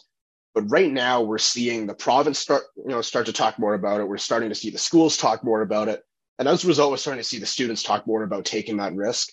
but 0.53 0.63
right 0.63 0.91
now 0.91 1.21
we're 1.21 1.37
seeing 1.37 1.87
the 1.87 1.93
province 1.93 2.39
start, 2.39 2.63
you 2.75 2.89
know, 2.89 3.01
start 3.01 3.27
to 3.27 3.33
talk 3.33 3.57
more 3.57 3.73
about 3.73 4.01
it. 4.01 4.07
We're 4.07 4.17
starting 4.17 4.49
to 4.49 4.55
see 4.55 4.69
the 4.69 4.77
schools 4.77 5.17
talk 5.17 5.43
more 5.43 5.61
about 5.61 5.87
it, 5.87 6.03
and 6.39 6.47
as 6.47 6.63
a 6.63 6.67
result, 6.67 6.91
we're 6.91 6.97
starting 6.97 7.23
to 7.23 7.27
see 7.27 7.39
the 7.39 7.45
students 7.45 7.83
talk 7.83 8.07
more 8.07 8.23
about 8.23 8.45
taking 8.45 8.77
that 8.77 8.95
risk. 8.95 9.29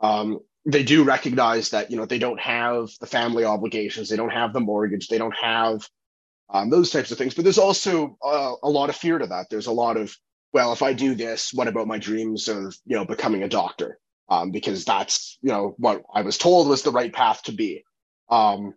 Um, 0.00 0.40
they 0.64 0.84
do 0.84 1.02
recognize 1.02 1.70
that, 1.70 1.90
you 1.90 1.96
know, 1.96 2.06
they 2.06 2.18
don't 2.20 2.40
have 2.40 2.90
the 3.00 3.06
family 3.06 3.44
obligations, 3.44 4.08
they 4.08 4.16
don't 4.16 4.30
have 4.30 4.52
the 4.52 4.60
mortgage, 4.60 5.08
they 5.08 5.18
don't 5.18 5.34
have 5.34 5.86
um, 6.52 6.70
those 6.70 6.90
types 6.90 7.10
of 7.10 7.18
things. 7.18 7.34
But 7.34 7.44
there's 7.44 7.58
also 7.58 8.16
uh, 8.22 8.52
a 8.62 8.68
lot 8.68 8.90
of 8.90 8.96
fear 8.96 9.18
to 9.18 9.26
that. 9.26 9.46
There's 9.50 9.66
a 9.66 9.72
lot 9.72 9.96
of, 9.96 10.16
well, 10.52 10.72
if 10.72 10.82
I 10.82 10.92
do 10.92 11.14
this, 11.14 11.52
what 11.52 11.68
about 11.68 11.88
my 11.88 11.98
dreams 11.98 12.48
of, 12.48 12.76
you 12.84 12.96
know, 12.96 13.04
becoming 13.04 13.42
a 13.42 13.48
doctor? 13.48 13.98
Um, 14.28 14.50
because 14.50 14.84
that's, 14.84 15.38
you 15.42 15.50
know, 15.50 15.74
what 15.78 16.02
I 16.14 16.22
was 16.22 16.38
told 16.38 16.68
was 16.68 16.82
the 16.82 16.92
right 16.92 17.12
path 17.12 17.42
to 17.44 17.52
be. 17.52 17.84
Um, 18.28 18.74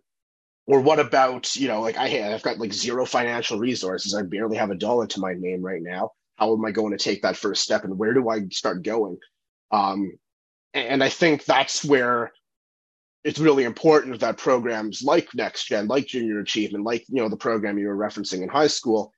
or 0.66 0.80
what 0.80 0.98
about, 0.98 1.54
you 1.54 1.68
know, 1.68 1.80
like 1.80 1.96
I, 1.96 2.34
I've 2.34 2.42
got 2.42 2.58
like 2.58 2.72
zero 2.72 3.06
financial 3.06 3.58
resources. 3.58 4.14
I 4.14 4.22
barely 4.22 4.56
have 4.56 4.70
a 4.70 4.74
dollar 4.74 5.06
to 5.06 5.20
my 5.20 5.34
name 5.34 5.62
right 5.62 5.82
now. 5.82 6.10
How 6.36 6.52
am 6.52 6.64
I 6.64 6.72
going 6.72 6.92
to 6.96 7.02
take 7.02 7.22
that 7.22 7.36
first 7.36 7.62
step 7.62 7.84
and 7.84 7.96
where 7.98 8.12
do 8.12 8.28
I 8.28 8.48
start 8.50 8.82
going? 8.82 9.18
Um, 9.70 10.18
and 10.74 11.02
I 11.02 11.08
think 11.08 11.44
that's 11.44 11.84
where 11.84 12.32
it's 13.26 13.40
really 13.40 13.64
important 13.64 14.20
that 14.20 14.38
programs 14.38 15.02
like 15.02 15.34
next 15.34 15.64
gen 15.64 15.88
like 15.88 16.06
junior 16.06 16.38
achievement 16.38 16.84
like 16.84 17.04
you 17.08 17.16
know 17.16 17.28
the 17.28 17.36
program 17.36 17.76
you 17.76 17.88
were 17.88 17.96
referencing 17.96 18.42
in 18.42 18.48
high 18.48 18.68
school 18.68 19.12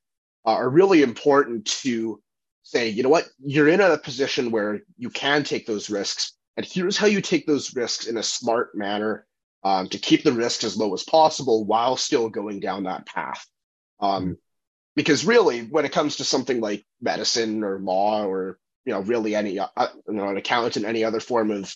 uh, 0.47 0.53
are 0.53 0.69
really 0.69 1.03
important 1.03 1.63
to 1.65 2.19
say 2.63 2.89
you 2.89 3.03
know 3.03 3.09
what 3.09 3.27
you're 3.37 3.69
in 3.69 3.79
a 3.79 3.97
position 3.99 4.49
where 4.49 4.81
you 4.97 5.11
can 5.11 5.43
take 5.43 5.67
those 5.67 5.91
risks 5.91 6.33
and 6.57 6.65
here's 6.65 6.97
how 6.97 7.05
you 7.05 7.21
take 7.21 7.45
those 7.45 7.75
risks 7.75 8.07
in 8.07 8.17
a 8.17 8.23
smart 8.23 8.75
manner 8.75 9.27
um, 9.63 9.87
to 9.87 9.99
keep 9.99 10.23
the 10.23 10.33
risk 10.33 10.63
as 10.63 10.75
low 10.75 10.91
as 10.93 11.03
possible 11.03 11.63
while 11.65 11.95
still 11.95 12.29
going 12.29 12.59
down 12.59 12.83
that 12.83 13.05
path 13.05 13.45
um, 13.99 14.23
mm-hmm. 14.23 14.33
because 14.95 15.23
really 15.23 15.61
when 15.61 15.85
it 15.85 15.91
comes 15.91 16.15
to 16.15 16.23
something 16.23 16.59
like 16.59 16.83
medicine 16.99 17.63
or 17.63 17.77
law 17.79 18.25
or 18.25 18.57
you 18.85 18.93
know 18.93 19.01
really 19.01 19.35
any 19.35 19.59
uh, 19.59 19.67
you 20.07 20.15
know 20.15 20.29
an 20.29 20.37
accountant 20.37 20.87
any 20.87 21.03
other 21.03 21.19
form 21.19 21.51
of 21.51 21.71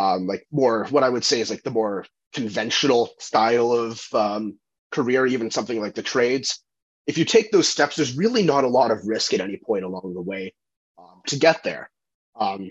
um, 0.00 0.26
like 0.26 0.46
more 0.50 0.86
what 0.86 1.04
I 1.04 1.10
would 1.10 1.24
say 1.24 1.40
is 1.40 1.50
like 1.50 1.62
the 1.62 1.70
more 1.70 2.06
conventional 2.32 3.10
style 3.18 3.72
of 3.72 4.02
um, 4.14 4.58
career, 4.90 5.26
even 5.26 5.50
something 5.50 5.78
like 5.78 5.94
the 5.94 6.02
trades. 6.02 6.62
If 7.06 7.18
you 7.18 7.24
take 7.26 7.50
those 7.50 7.68
steps, 7.68 7.96
there's 7.96 8.16
really 8.16 8.42
not 8.42 8.64
a 8.64 8.68
lot 8.68 8.90
of 8.90 9.06
risk 9.06 9.34
at 9.34 9.40
any 9.40 9.58
point 9.58 9.84
along 9.84 10.14
the 10.14 10.22
way 10.22 10.54
um, 10.98 11.20
to 11.26 11.36
get 11.36 11.62
there. 11.64 11.90
Um, 12.38 12.70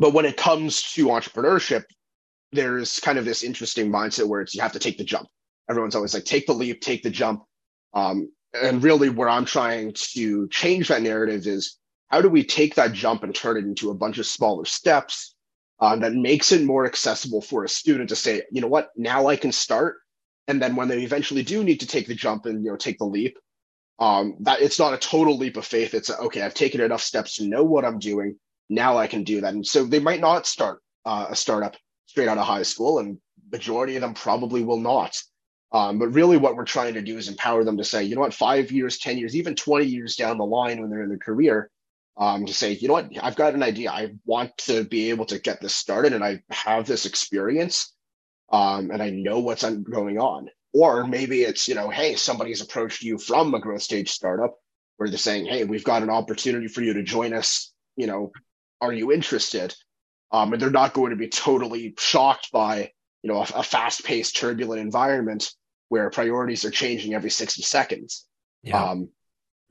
but 0.00 0.14
when 0.14 0.24
it 0.24 0.36
comes 0.36 0.82
to 0.94 1.06
entrepreneurship, 1.06 1.84
there's 2.50 2.98
kind 2.98 3.18
of 3.18 3.24
this 3.24 3.44
interesting 3.44 3.92
mindset 3.92 4.26
where 4.26 4.40
it's 4.40 4.54
you 4.54 4.62
have 4.62 4.72
to 4.72 4.78
take 4.80 4.98
the 4.98 5.04
jump. 5.04 5.28
Everyone's 5.70 5.94
always 5.94 6.14
like, 6.14 6.24
take 6.24 6.46
the 6.46 6.54
leap, 6.54 6.80
take 6.80 7.02
the 7.02 7.10
jump. 7.10 7.44
Um, 7.94 8.32
and 8.54 8.82
really, 8.82 9.10
where 9.10 9.28
I'm 9.28 9.44
trying 9.44 9.92
to 10.14 10.48
change 10.48 10.88
that 10.88 11.02
narrative 11.02 11.46
is 11.46 11.78
how 12.08 12.20
do 12.20 12.28
we 12.28 12.42
take 12.42 12.74
that 12.76 12.94
jump 12.94 13.22
and 13.22 13.34
turn 13.34 13.58
it 13.58 13.64
into 13.64 13.90
a 13.90 13.94
bunch 13.94 14.18
of 14.18 14.26
smaller 14.26 14.64
steps 14.64 15.36
uh, 15.80 15.96
that 15.96 16.12
makes 16.12 16.52
it 16.52 16.64
more 16.64 16.86
accessible 16.86 17.40
for 17.40 17.64
a 17.64 17.68
student 17.68 18.08
to 18.08 18.16
say, 18.16 18.42
you 18.50 18.60
know 18.60 18.68
what, 18.68 18.90
now 18.96 19.28
I 19.28 19.36
can 19.36 19.52
start. 19.52 19.96
And 20.48 20.60
then 20.60 20.76
when 20.76 20.88
they 20.88 21.02
eventually 21.02 21.42
do 21.42 21.62
need 21.62 21.80
to 21.80 21.86
take 21.86 22.06
the 22.06 22.14
jump 22.14 22.46
and 22.46 22.64
you 22.64 22.70
know 22.70 22.76
take 22.76 22.98
the 22.98 23.04
leap, 23.04 23.38
um, 23.98 24.36
that 24.40 24.60
it's 24.60 24.78
not 24.78 24.94
a 24.94 24.98
total 24.98 25.36
leap 25.36 25.56
of 25.56 25.66
faith. 25.66 25.94
It's 25.94 26.10
a, 26.10 26.18
okay, 26.18 26.42
I've 26.42 26.54
taken 26.54 26.80
enough 26.80 27.02
steps 27.02 27.36
to 27.36 27.46
know 27.46 27.64
what 27.64 27.84
I'm 27.84 27.98
doing. 27.98 28.36
Now 28.68 28.96
I 28.96 29.06
can 29.06 29.24
do 29.24 29.40
that. 29.40 29.54
And 29.54 29.66
so 29.66 29.84
they 29.84 29.98
might 29.98 30.20
not 30.20 30.46
start 30.46 30.80
uh, 31.04 31.26
a 31.30 31.36
startup 31.36 31.76
straight 32.06 32.28
out 32.28 32.38
of 32.38 32.46
high 32.46 32.62
school, 32.62 32.98
and 32.98 33.18
majority 33.52 33.96
of 33.96 34.02
them 34.02 34.14
probably 34.14 34.62
will 34.62 34.80
not. 34.80 35.16
Um, 35.70 35.98
but 35.98 36.08
really, 36.08 36.38
what 36.38 36.56
we're 36.56 36.64
trying 36.64 36.94
to 36.94 37.02
do 37.02 37.18
is 37.18 37.28
empower 37.28 37.62
them 37.62 37.76
to 37.76 37.84
say, 37.84 38.04
you 38.04 38.14
know 38.14 38.22
what, 38.22 38.32
five 38.32 38.72
years, 38.72 38.98
10 38.98 39.18
years, 39.18 39.36
even 39.36 39.54
20 39.54 39.84
years 39.84 40.16
down 40.16 40.38
the 40.38 40.44
line 40.44 40.80
when 40.80 40.88
they're 40.88 41.02
in 41.02 41.10
their 41.10 41.18
career, 41.18 41.70
um, 42.18 42.46
to 42.46 42.52
say, 42.52 42.72
you 42.72 42.88
know 42.88 42.94
what, 42.94 43.10
I've 43.22 43.36
got 43.36 43.54
an 43.54 43.62
idea. 43.62 43.90
I 43.90 44.10
want 44.24 44.56
to 44.58 44.84
be 44.84 45.10
able 45.10 45.26
to 45.26 45.38
get 45.38 45.60
this 45.60 45.74
started 45.74 46.12
and 46.12 46.24
I 46.24 46.42
have 46.50 46.86
this 46.86 47.06
experience 47.06 47.94
um, 48.50 48.90
and 48.90 49.02
I 49.02 49.10
know 49.10 49.38
what's 49.38 49.64
going 49.64 50.18
on. 50.18 50.48
Or 50.74 51.06
maybe 51.06 51.42
it's, 51.42 51.68
you 51.68 51.74
know, 51.74 51.88
hey, 51.88 52.16
somebody's 52.16 52.60
approached 52.60 53.02
you 53.02 53.18
from 53.18 53.54
a 53.54 53.60
growth 53.60 53.82
stage 53.82 54.10
startup 54.10 54.56
where 54.96 55.08
they're 55.08 55.16
saying, 55.16 55.46
hey, 55.46 55.64
we've 55.64 55.84
got 55.84 56.02
an 56.02 56.10
opportunity 56.10 56.66
for 56.66 56.82
you 56.82 56.94
to 56.94 57.02
join 57.02 57.32
us. 57.32 57.72
You 57.96 58.06
know, 58.06 58.32
are 58.80 58.92
you 58.92 59.12
interested? 59.12 59.74
Um, 60.30 60.52
and 60.52 60.60
they're 60.60 60.70
not 60.70 60.92
going 60.92 61.10
to 61.10 61.16
be 61.16 61.28
totally 61.28 61.94
shocked 61.98 62.50
by, 62.52 62.92
you 63.22 63.32
know, 63.32 63.38
a, 63.38 63.46
a 63.54 63.62
fast 63.62 64.04
paced, 64.04 64.36
turbulent 64.36 64.80
environment 64.80 65.50
where 65.88 66.10
priorities 66.10 66.64
are 66.64 66.70
changing 66.70 67.14
every 67.14 67.30
60 67.30 67.62
seconds. 67.62 68.26
Yeah. 68.62 68.82
Um, 68.82 69.08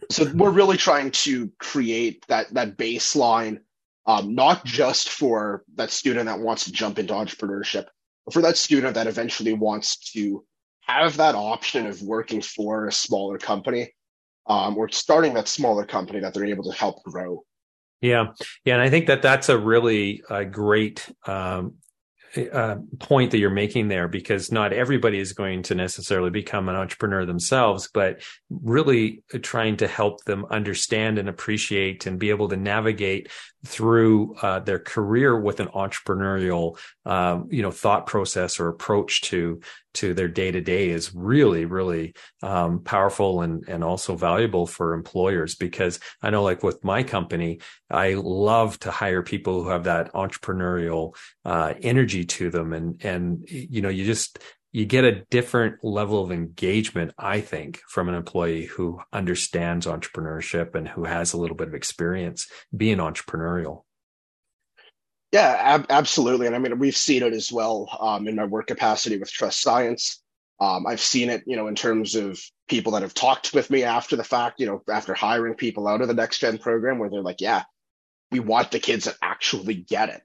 so 0.10 0.32
we're 0.34 0.52
really 0.52 0.78
trying 0.78 1.12
to 1.12 1.52
create 1.60 2.26
that 2.28 2.54
that 2.54 2.78
baseline, 2.78 3.60
um, 4.06 4.36
not 4.36 4.64
just 4.64 5.10
for 5.10 5.64
that 5.76 5.92
student 5.92 6.26
that 6.28 6.40
wants 6.40 6.66
to 6.66 6.72
jump 6.72 7.00
into 7.00 7.14
entrepreneurship, 7.14 7.86
but 8.26 8.34
for 8.34 8.42
that 8.42 8.58
student 8.58 8.96
that 8.96 9.08
eventually 9.08 9.54
wants 9.54 9.98
to 10.14 10.46
have 10.82 11.18
that 11.18 11.36
option 11.36 11.86
of 11.86 12.02
working 12.02 12.42
for 12.42 12.88
a 12.88 12.92
smaller 12.92 13.38
company 13.38 13.94
um, 14.48 14.78
or 14.78 14.88
starting 14.90 15.34
that 15.34 15.48
smaller 15.48 15.86
company 15.86 16.20
that 16.20 16.34
they're 16.34 16.46
able 16.46 16.64
to 16.64 16.78
help 16.78 17.04
grow. 17.04 17.44
Yeah, 18.02 18.28
yeah, 18.64 18.76
and 18.76 18.82
I 18.82 18.90
think 18.90 19.08
that 19.08 19.22
that's 19.22 19.50
a 19.50 19.58
really 19.58 20.22
uh, 20.30 20.44
great 20.44 21.12
um, 21.26 21.76
uh, 22.36 22.76
point 23.00 23.32
that 23.32 23.38
you're 23.38 23.50
making 23.50 23.88
there 23.88 24.08
because 24.08 24.52
not 24.52 24.74
everybody 24.74 25.20
is 25.20 25.34
going 25.34 25.64
to 25.64 25.76
necessarily 25.76 26.30
become 26.30 26.70
an 26.70 26.76
entrepreneur 26.76 27.26
themselves, 27.26 27.90
but 27.94 28.22
really 28.50 29.24
trying 29.42 29.78
to 29.78 29.88
help 29.88 30.24
them 30.26 30.46
understand 30.50 31.18
and 31.18 31.30
appreciate 31.30 32.06
and 32.06 32.20
be 32.20 32.30
able 32.30 32.50
to 32.50 32.58
navigate 32.58 33.30
through 33.68 34.36
uh, 34.42 34.60
their 34.60 34.80
career 34.80 35.38
with 35.38 35.60
an 35.60 35.68
entrepreneurial, 35.68 36.80
um, 37.06 37.48
you 37.52 37.62
know, 37.62 37.72
thought 37.72 38.06
process 38.06 38.60
or 38.60 38.70
approach 38.70 39.22
to 39.22 39.60
to 39.96 40.14
their 40.14 40.28
day 40.28 40.52
to 40.52 40.62
day 40.62 40.90
is 40.90 41.14
really, 41.14 41.66
really 41.66 42.14
um, 42.44 42.82
powerful 42.84 43.42
and 43.42 43.68
and 43.68 43.84
also 43.84 44.16
valuable 44.16 44.66
for 44.66 44.94
employers. 44.94 45.56
Because 45.56 46.00
I 46.22 46.30
know, 46.30 46.44
like 46.44 46.64
with 46.64 46.84
my 46.84 47.04
company, 47.04 47.60
I 47.90 48.14
love 48.14 48.80
to 48.80 48.92
hire 48.92 49.22
people 49.22 49.64
who 49.64 49.70
have 49.70 49.84
that 49.84 50.14
entrepreneurial 50.14 51.16
uh, 51.44 51.74
energy 51.82 52.26
to 52.26 52.50
them, 52.50 52.74
and 52.74 53.04
and 53.04 53.44
you 53.50 53.82
know, 53.82 53.90
you 53.90 54.06
just 54.06 54.40
you 54.72 54.86
get 54.86 55.06
a 55.06 55.24
different 55.30 55.84
level 55.84 56.24
of 56.24 56.32
engagement, 56.32 57.14
I 57.18 57.42
think, 57.42 57.82
from 57.88 58.10
an 58.10 58.16
employee 58.16 58.66
who 58.66 59.00
understands 59.14 59.86
entrepreneurship 59.86 60.76
and 60.76 60.88
who 60.88 61.06
has 61.06 61.34
a 61.34 61.38
little 61.38 61.56
bit 61.56 61.70
of 61.70 61.74
experience 61.74 62.48
being 62.76 62.98
entrepreneurial. 62.98 63.84
Yeah, 65.32 65.58
ab- 65.60 65.88
absolutely. 65.90 66.48
And 66.48 66.56
I 66.56 66.60
mean, 66.60 66.78
we've 66.80 66.96
seen 66.96 67.24
it 67.24 67.34
as 67.34 67.52
well 67.52 67.90
um, 68.00 68.28
in 68.28 68.36
my 68.36 68.46
work 68.46 68.68
capacity 68.68 69.18
with 69.18 69.32
Trust 69.32 69.62
Science. 69.62 70.22
Um, 70.60 70.88
I've 70.88 71.02
seen 71.02 71.30
it, 71.30 71.44
you 71.46 71.56
know, 71.56 71.68
in 71.68 71.76
terms 71.76 72.16
of 72.16 72.40
people 72.68 72.94
that 72.94 73.02
have 73.02 73.14
talked 73.14 73.54
with 73.54 73.70
me 73.70 73.84
after 73.84 74.16
the 74.16 74.24
fact, 74.24 74.60
you 74.60 74.66
know, 74.66 74.82
after 74.90 75.14
hiring 75.14 75.54
people 75.54 75.88
out 75.88 76.02
of 76.02 76.08
the 76.08 76.14
Next 76.14 76.40
Gen 76.40 76.58
program, 76.58 76.98
where 76.98 77.10
they're 77.10 77.22
like, 77.22 77.42
yeah, 77.42 77.64
we 78.32 78.40
want 78.40 78.72
the 78.72 78.80
kids 78.80 79.06
that 79.06 79.18
actually 79.22 79.76
get 79.76 80.10
it. 80.10 80.22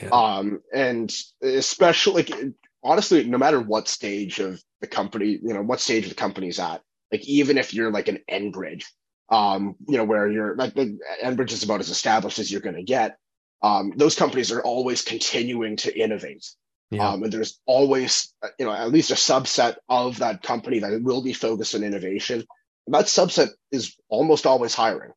Yeah. 0.00 0.08
Um, 0.10 0.60
and 0.72 1.14
especially, 1.42 2.22
like, 2.22 2.54
honestly, 2.82 3.24
no 3.24 3.38
matter 3.38 3.60
what 3.60 3.88
stage 3.88 4.38
of 4.38 4.62
the 4.80 4.86
company, 4.86 5.38
you 5.42 5.54
know, 5.54 5.62
what 5.62 5.80
stage 5.80 6.08
the 6.08 6.14
company's 6.14 6.58
at, 6.58 6.82
like, 7.10 7.26
even 7.26 7.58
if 7.58 7.74
you're 7.74 7.90
like 7.90 8.08
an 8.08 8.18
Enbridge, 8.30 8.84
um, 9.30 9.76
you 9.88 9.96
know, 9.96 10.04
where 10.04 10.30
you're 10.30 10.56
like 10.56 10.74
the 10.74 10.98
Enbridge 11.22 11.52
is 11.52 11.62
about 11.62 11.80
as 11.80 11.88
established 11.88 12.38
as 12.38 12.50
you're 12.50 12.60
going 12.60 12.76
to 12.76 12.82
get 12.82 13.16
um, 13.62 13.92
those 13.96 14.16
companies 14.16 14.50
are 14.50 14.62
always 14.62 15.02
continuing 15.02 15.76
to 15.76 15.98
innovate. 15.98 16.46
Yeah. 16.90 17.08
Um, 17.08 17.22
and 17.22 17.32
there's 17.32 17.58
always, 17.64 18.34
you 18.58 18.66
know, 18.66 18.72
at 18.72 18.90
least 18.90 19.10
a 19.10 19.14
subset 19.14 19.76
of 19.88 20.18
that 20.18 20.42
company 20.42 20.80
that 20.80 21.02
will 21.02 21.22
be 21.22 21.32
focused 21.32 21.74
on 21.74 21.84
innovation. 21.84 22.44
And 22.86 22.94
that 22.94 23.06
subset 23.06 23.48
is 23.70 23.96
almost 24.08 24.46
always 24.46 24.74
hiring. 24.74 25.12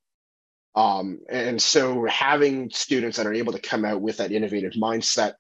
Um, 0.76 1.20
and 1.30 1.62
so 1.62 2.06
having 2.06 2.70
students 2.70 3.18
that 3.18 3.26
are 3.26 3.34
able 3.34 3.54
to 3.54 3.60
come 3.60 3.84
out 3.84 4.02
with 4.02 4.18
that 4.18 4.32
innovative 4.32 4.74
mindset 4.74 5.34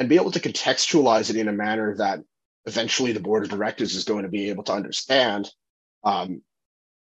and 0.00 0.08
be 0.08 0.16
able 0.16 0.30
to 0.32 0.40
contextualize 0.40 1.28
it 1.28 1.36
in 1.36 1.46
a 1.46 1.52
manner 1.52 1.94
that 1.98 2.20
eventually 2.64 3.12
the 3.12 3.20
board 3.20 3.44
of 3.44 3.50
directors 3.50 3.94
is 3.94 4.04
going 4.04 4.22
to 4.22 4.30
be 4.30 4.48
able 4.48 4.64
to 4.64 4.72
understand 4.72 5.48
um, 6.04 6.42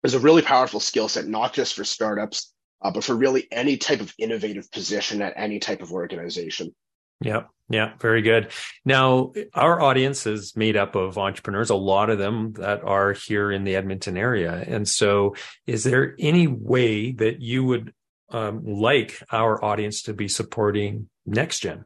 is 0.03 0.13
a 0.13 0.19
really 0.19 0.41
powerful 0.41 0.81
skill 0.81 1.07
set, 1.07 1.25
not 1.25 1.53
just 1.53 1.73
for 1.73 1.85
startups, 1.85 2.53
uh, 2.81 2.91
but 2.91 3.03
for 3.03 3.15
really 3.15 3.47
any 3.51 3.77
type 3.77 4.01
of 4.01 4.13
innovative 4.19 4.69
position 4.71 5.21
at 5.21 5.33
any 5.37 5.59
type 5.59 5.81
of 5.81 5.93
organization. 5.93 6.75
Yeah, 7.21 7.43
yeah, 7.69 7.93
very 7.99 8.21
good. 8.21 8.51
Now, 8.85 9.33
our 9.53 9.81
audience 9.81 10.25
is 10.25 10.55
made 10.55 10.77
up 10.77 10.95
of 10.95 11.17
entrepreneurs, 11.17 11.69
a 11.69 11.75
lot 11.75 12.09
of 12.09 12.17
them 12.17 12.53
that 12.53 12.83
are 12.83 13.13
here 13.13 13.51
in 13.51 13.63
the 13.63 13.75
Edmonton 13.75 14.17
area. 14.17 14.63
And 14.67 14.87
so, 14.87 15.35
is 15.67 15.83
there 15.83 16.15
any 16.19 16.47
way 16.47 17.11
that 17.13 17.41
you 17.41 17.63
would 17.65 17.93
um, 18.29 18.63
like 18.65 19.21
our 19.31 19.63
audience 19.63 20.03
to 20.03 20.13
be 20.13 20.27
supporting 20.29 21.09
NextGen? 21.27 21.83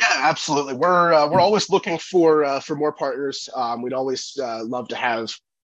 Yeah, 0.00 0.06
absolutely. 0.30 0.74
We're 0.74 1.12
uh, 1.12 1.28
we're 1.28 1.40
always 1.40 1.68
looking 1.68 1.98
for 1.98 2.42
uh, 2.42 2.60
for 2.60 2.74
more 2.74 2.92
partners. 2.92 3.50
Um, 3.54 3.82
we'd 3.82 3.92
always 3.92 4.34
uh, 4.42 4.64
love 4.64 4.88
to 4.88 4.96
have 4.96 5.30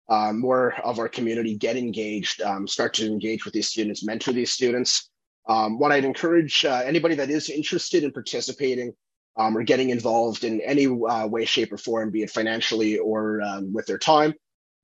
uh, 0.08 0.32
more 0.32 0.76
of 0.82 0.98
our 0.98 1.10
community 1.10 1.58
get 1.58 1.76
engaged, 1.76 2.42
um, 2.42 2.66
start 2.66 2.94
to 2.96 3.06
engage 3.06 3.44
with 3.44 3.54
these 3.54 3.68
students, 3.68 4.02
mentor 4.06 4.32
these 4.32 4.52
students. 4.52 5.10
Um, 5.50 5.78
what 5.78 5.92
I'd 5.92 6.06
encourage 6.06 6.64
uh, 6.64 6.84
anybody 6.86 7.16
that 7.16 7.30
is 7.30 7.50
interested 7.50 8.06
in 8.06 8.14
participating 8.14 8.94
um, 9.36 9.58
or 9.58 9.64
getting 9.64 9.90
involved 9.90 10.46
in 10.46 10.62
any 10.62 10.86
uh, 10.88 11.28
way, 11.28 11.44
shape, 11.44 11.74
or 11.74 11.78
form, 11.78 12.10
be 12.10 12.24
it 12.24 12.32
financially 12.32 13.00
or 13.00 13.42
um, 13.42 13.74
with 13.74 13.86
their 13.88 13.98
time, 13.98 14.34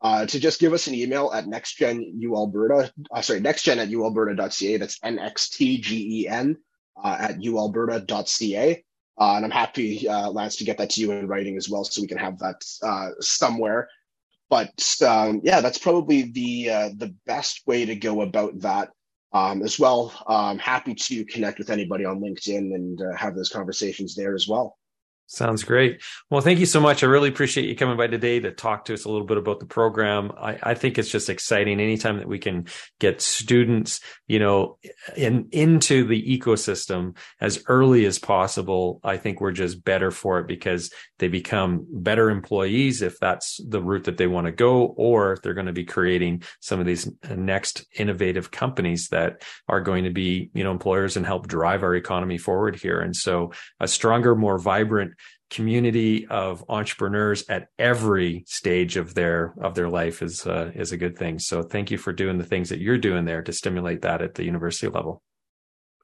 uh, 0.01 0.25
to 0.25 0.37
just 0.37 0.59
give 0.59 0.73
us 0.73 0.87
an 0.87 0.95
email 0.95 1.31
at 1.33 1.45
nextgenualberta, 1.45 2.91
uh, 3.09 3.21
sorry, 3.21 3.39
nextgen 3.39 3.77
at 3.77 3.87
ualberta.ca. 3.87 4.75
That's 4.75 4.99
N-X-T-G-E-N 5.01 6.57
uh, 7.01 7.17
at 7.19 7.39
ualberta.ca. 7.39 8.83
Uh, 9.19 9.35
and 9.35 9.45
I'm 9.45 9.51
happy, 9.51 10.07
uh, 10.07 10.29
Lance, 10.31 10.55
to 10.57 10.63
get 10.63 10.77
that 10.77 10.91
to 10.91 11.01
you 11.01 11.11
in 11.11 11.27
writing 11.27 11.57
as 11.57 11.69
well, 11.69 11.83
so 11.83 12.01
we 12.01 12.07
can 12.07 12.17
have 12.17 12.39
that 12.39 12.63
uh, 12.81 13.09
somewhere 13.19 13.89
but 14.49 14.95
um, 15.05 15.41
yeah, 15.43 15.61
that's 15.61 15.77
probably 15.77 16.23
the 16.23 16.69
uh, 16.69 16.89
the 16.97 17.15
best 17.25 17.61
way 17.67 17.85
to 17.85 17.95
go 17.95 18.21
about 18.21 18.59
that. 18.59 18.89
Um, 19.31 19.61
as 19.61 19.77
well, 19.77 20.11
I'm 20.27 20.57
happy 20.57 20.95
to 20.95 21.23
connect 21.25 21.59
with 21.59 21.69
anybody 21.69 22.03
on 22.03 22.19
LinkedIn 22.19 22.73
and 22.73 22.99
uh, 22.99 23.15
have 23.15 23.35
those 23.35 23.49
conversations 23.49 24.15
there 24.15 24.33
as 24.33 24.47
well. 24.47 24.75
Sounds 25.31 25.63
great. 25.63 26.01
Well, 26.31 26.41
thank 26.41 26.57
you 26.57 26.65
so 26.65 26.79
much. 26.81 27.03
I 27.03 27.05
really 27.05 27.29
appreciate 27.29 27.69
you 27.69 27.75
coming 27.75 27.97
by 27.97 28.07
today 28.07 28.39
to 28.39 28.51
talk 28.51 28.85
to 28.85 28.95
us 28.95 29.05
a 29.05 29.11
little 29.11 29.27
bit 29.27 29.37
about 29.37 29.59
the 29.59 29.67
program. 29.67 30.31
I, 30.35 30.57
I 30.63 30.73
think 30.73 30.97
it's 30.97 31.11
just 31.11 31.29
exciting 31.29 31.79
anytime 31.79 32.17
that 32.17 32.27
we 32.27 32.39
can 32.39 32.65
get 32.99 33.21
students, 33.21 33.99
you 34.25 34.39
know, 34.39 34.79
in 35.15 35.47
into 35.51 36.03
the 36.07 36.19
ecosystem 36.19 37.15
as 37.39 37.63
early 37.67 38.07
as 38.07 38.17
possible. 38.17 38.99
I 39.03 39.17
think 39.17 39.39
we're 39.39 39.51
just 39.51 39.83
better 39.83 40.09
for 40.09 40.39
it 40.39 40.47
because 40.47 40.91
they 41.19 41.27
become 41.27 41.85
better 41.87 42.31
employees 42.31 43.03
if 43.03 43.19
that's 43.19 43.59
the 43.63 43.83
route 43.83 44.05
that 44.05 44.17
they 44.17 44.25
want 44.25 44.47
to 44.47 44.51
go, 44.51 44.85
or 44.97 45.37
they're 45.43 45.53
going 45.53 45.67
to 45.67 45.73
be 45.73 45.85
creating 45.85 46.41
some 46.59 46.79
of 46.79 46.87
these 46.87 47.07
next 47.29 47.85
innovative 47.99 48.49
companies 48.49 49.09
that 49.09 49.43
are 49.67 49.81
going 49.81 50.05
to 50.05 50.09
be, 50.09 50.49
you 50.55 50.63
know, 50.63 50.71
employers 50.71 51.15
and 51.17 51.25
help 51.27 51.47
drive 51.47 51.83
our 51.83 51.93
economy 51.93 52.39
forward 52.39 52.75
here. 52.75 52.99
And 52.99 53.15
so 53.15 53.51
a 53.79 53.87
stronger, 53.87 54.35
more 54.35 54.57
vibrant 54.57 55.13
community 55.49 56.27
of 56.27 56.63
entrepreneurs 56.69 57.43
at 57.49 57.69
every 57.77 58.43
stage 58.47 58.97
of 58.97 59.13
their 59.15 59.53
of 59.61 59.75
their 59.75 59.89
life 59.89 60.21
is 60.21 60.45
uh, 60.45 60.71
is 60.75 60.91
a 60.91 60.97
good 60.97 61.17
thing. 61.17 61.39
So 61.39 61.63
thank 61.63 61.91
you 61.91 61.97
for 61.97 62.13
doing 62.13 62.37
the 62.37 62.43
things 62.45 62.69
that 62.69 62.79
you're 62.79 62.97
doing 62.97 63.25
there 63.25 63.41
to 63.41 63.53
stimulate 63.53 64.01
that 64.03 64.21
at 64.21 64.35
the 64.35 64.43
university 64.43 64.87
level. 64.87 65.23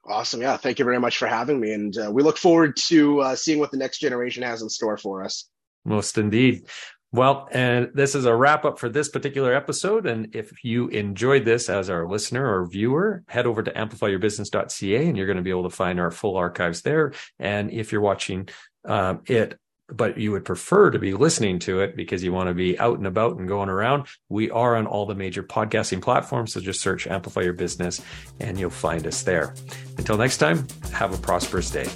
Awesome. 0.08 0.40
Yeah. 0.40 0.56
Thank 0.56 0.78
you 0.78 0.84
very 0.84 1.00
much 1.00 1.18
for 1.18 1.26
having 1.26 1.60
me. 1.60 1.72
And 1.72 1.96
uh, 1.98 2.10
we 2.12 2.22
look 2.22 2.38
forward 2.38 2.76
to 2.88 3.20
uh, 3.20 3.36
seeing 3.36 3.58
what 3.58 3.70
the 3.70 3.76
next 3.76 3.98
generation 3.98 4.42
has 4.42 4.62
in 4.62 4.68
store 4.68 4.96
for 4.96 5.24
us. 5.24 5.48
Most 5.84 6.18
indeed. 6.18 6.66
Well, 7.12 7.48
and 7.52 7.90
this 7.94 8.14
is 8.14 8.24
a 8.24 8.34
wrap 8.34 8.64
up 8.64 8.78
for 8.78 8.88
this 8.88 9.08
particular 9.08 9.54
episode. 9.54 10.06
And 10.06 10.34
if 10.34 10.64
you 10.64 10.88
enjoyed 10.88 11.44
this 11.44 11.70
as 11.70 11.88
our 11.88 12.06
listener 12.06 12.44
or 12.46 12.66
viewer, 12.66 13.22
head 13.28 13.46
over 13.46 13.62
to 13.62 13.70
amplifyyourbusiness.ca 13.70 15.06
and 15.06 15.16
you're 15.16 15.26
going 15.26 15.36
to 15.36 15.42
be 15.42 15.50
able 15.50 15.62
to 15.62 15.70
find 15.70 16.00
our 16.00 16.10
full 16.10 16.36
archives 16.36 16.82
there. 16.82 17.12
And 17.38 17.70
if 17.70 17.92
you're 17.92 18.00
watching 18.00 18.48
um, 18.84 19.22
it 19.26 19.58
but 19.88 20.18
you 20.18 20.32
would 20.32 20.44
prefer 20.44 20.90
to 20.90 20.98
be 20.98 21.14
listening 21.14 21.58
to 21.60 21.80
it 21.80 21.96
because 21.96 22.22
you 22.22 22.32
want 22.32 22.48
to 22.48 22.54
be 22.54 22.78
out 22.78 22.98
and 22.98 23.06
about 23.06 23.36
and 23.36 23.46
going 23.46 23.68
around, 23.68 24.06
we 24.28 24.50
are 24.50 24.76
on 24.76 24.86
all 24.86 25.06
the 25.06 25.14
major 25.14 25.42
podcasting 25.42 26.02
platforms. 26.02 26.52
So 26.52 26.60
just 26.60 26.80
search 26.80 27.06
Amplify 27.06 27.42
Your 27.42 27.52
Business 27.52 28.02
and 28.40 28.58
you'll 28.58 28.70
find 28.70 29.06
us 29.06 29.22
there. 29.22 29.54
Until 29.96 30.16
next 30.16 30.38
time, 30.38 30.66
have 30.92 31.14
a 31.14 31.18
prosperous 31.18 31.70
day. 31.70 31.86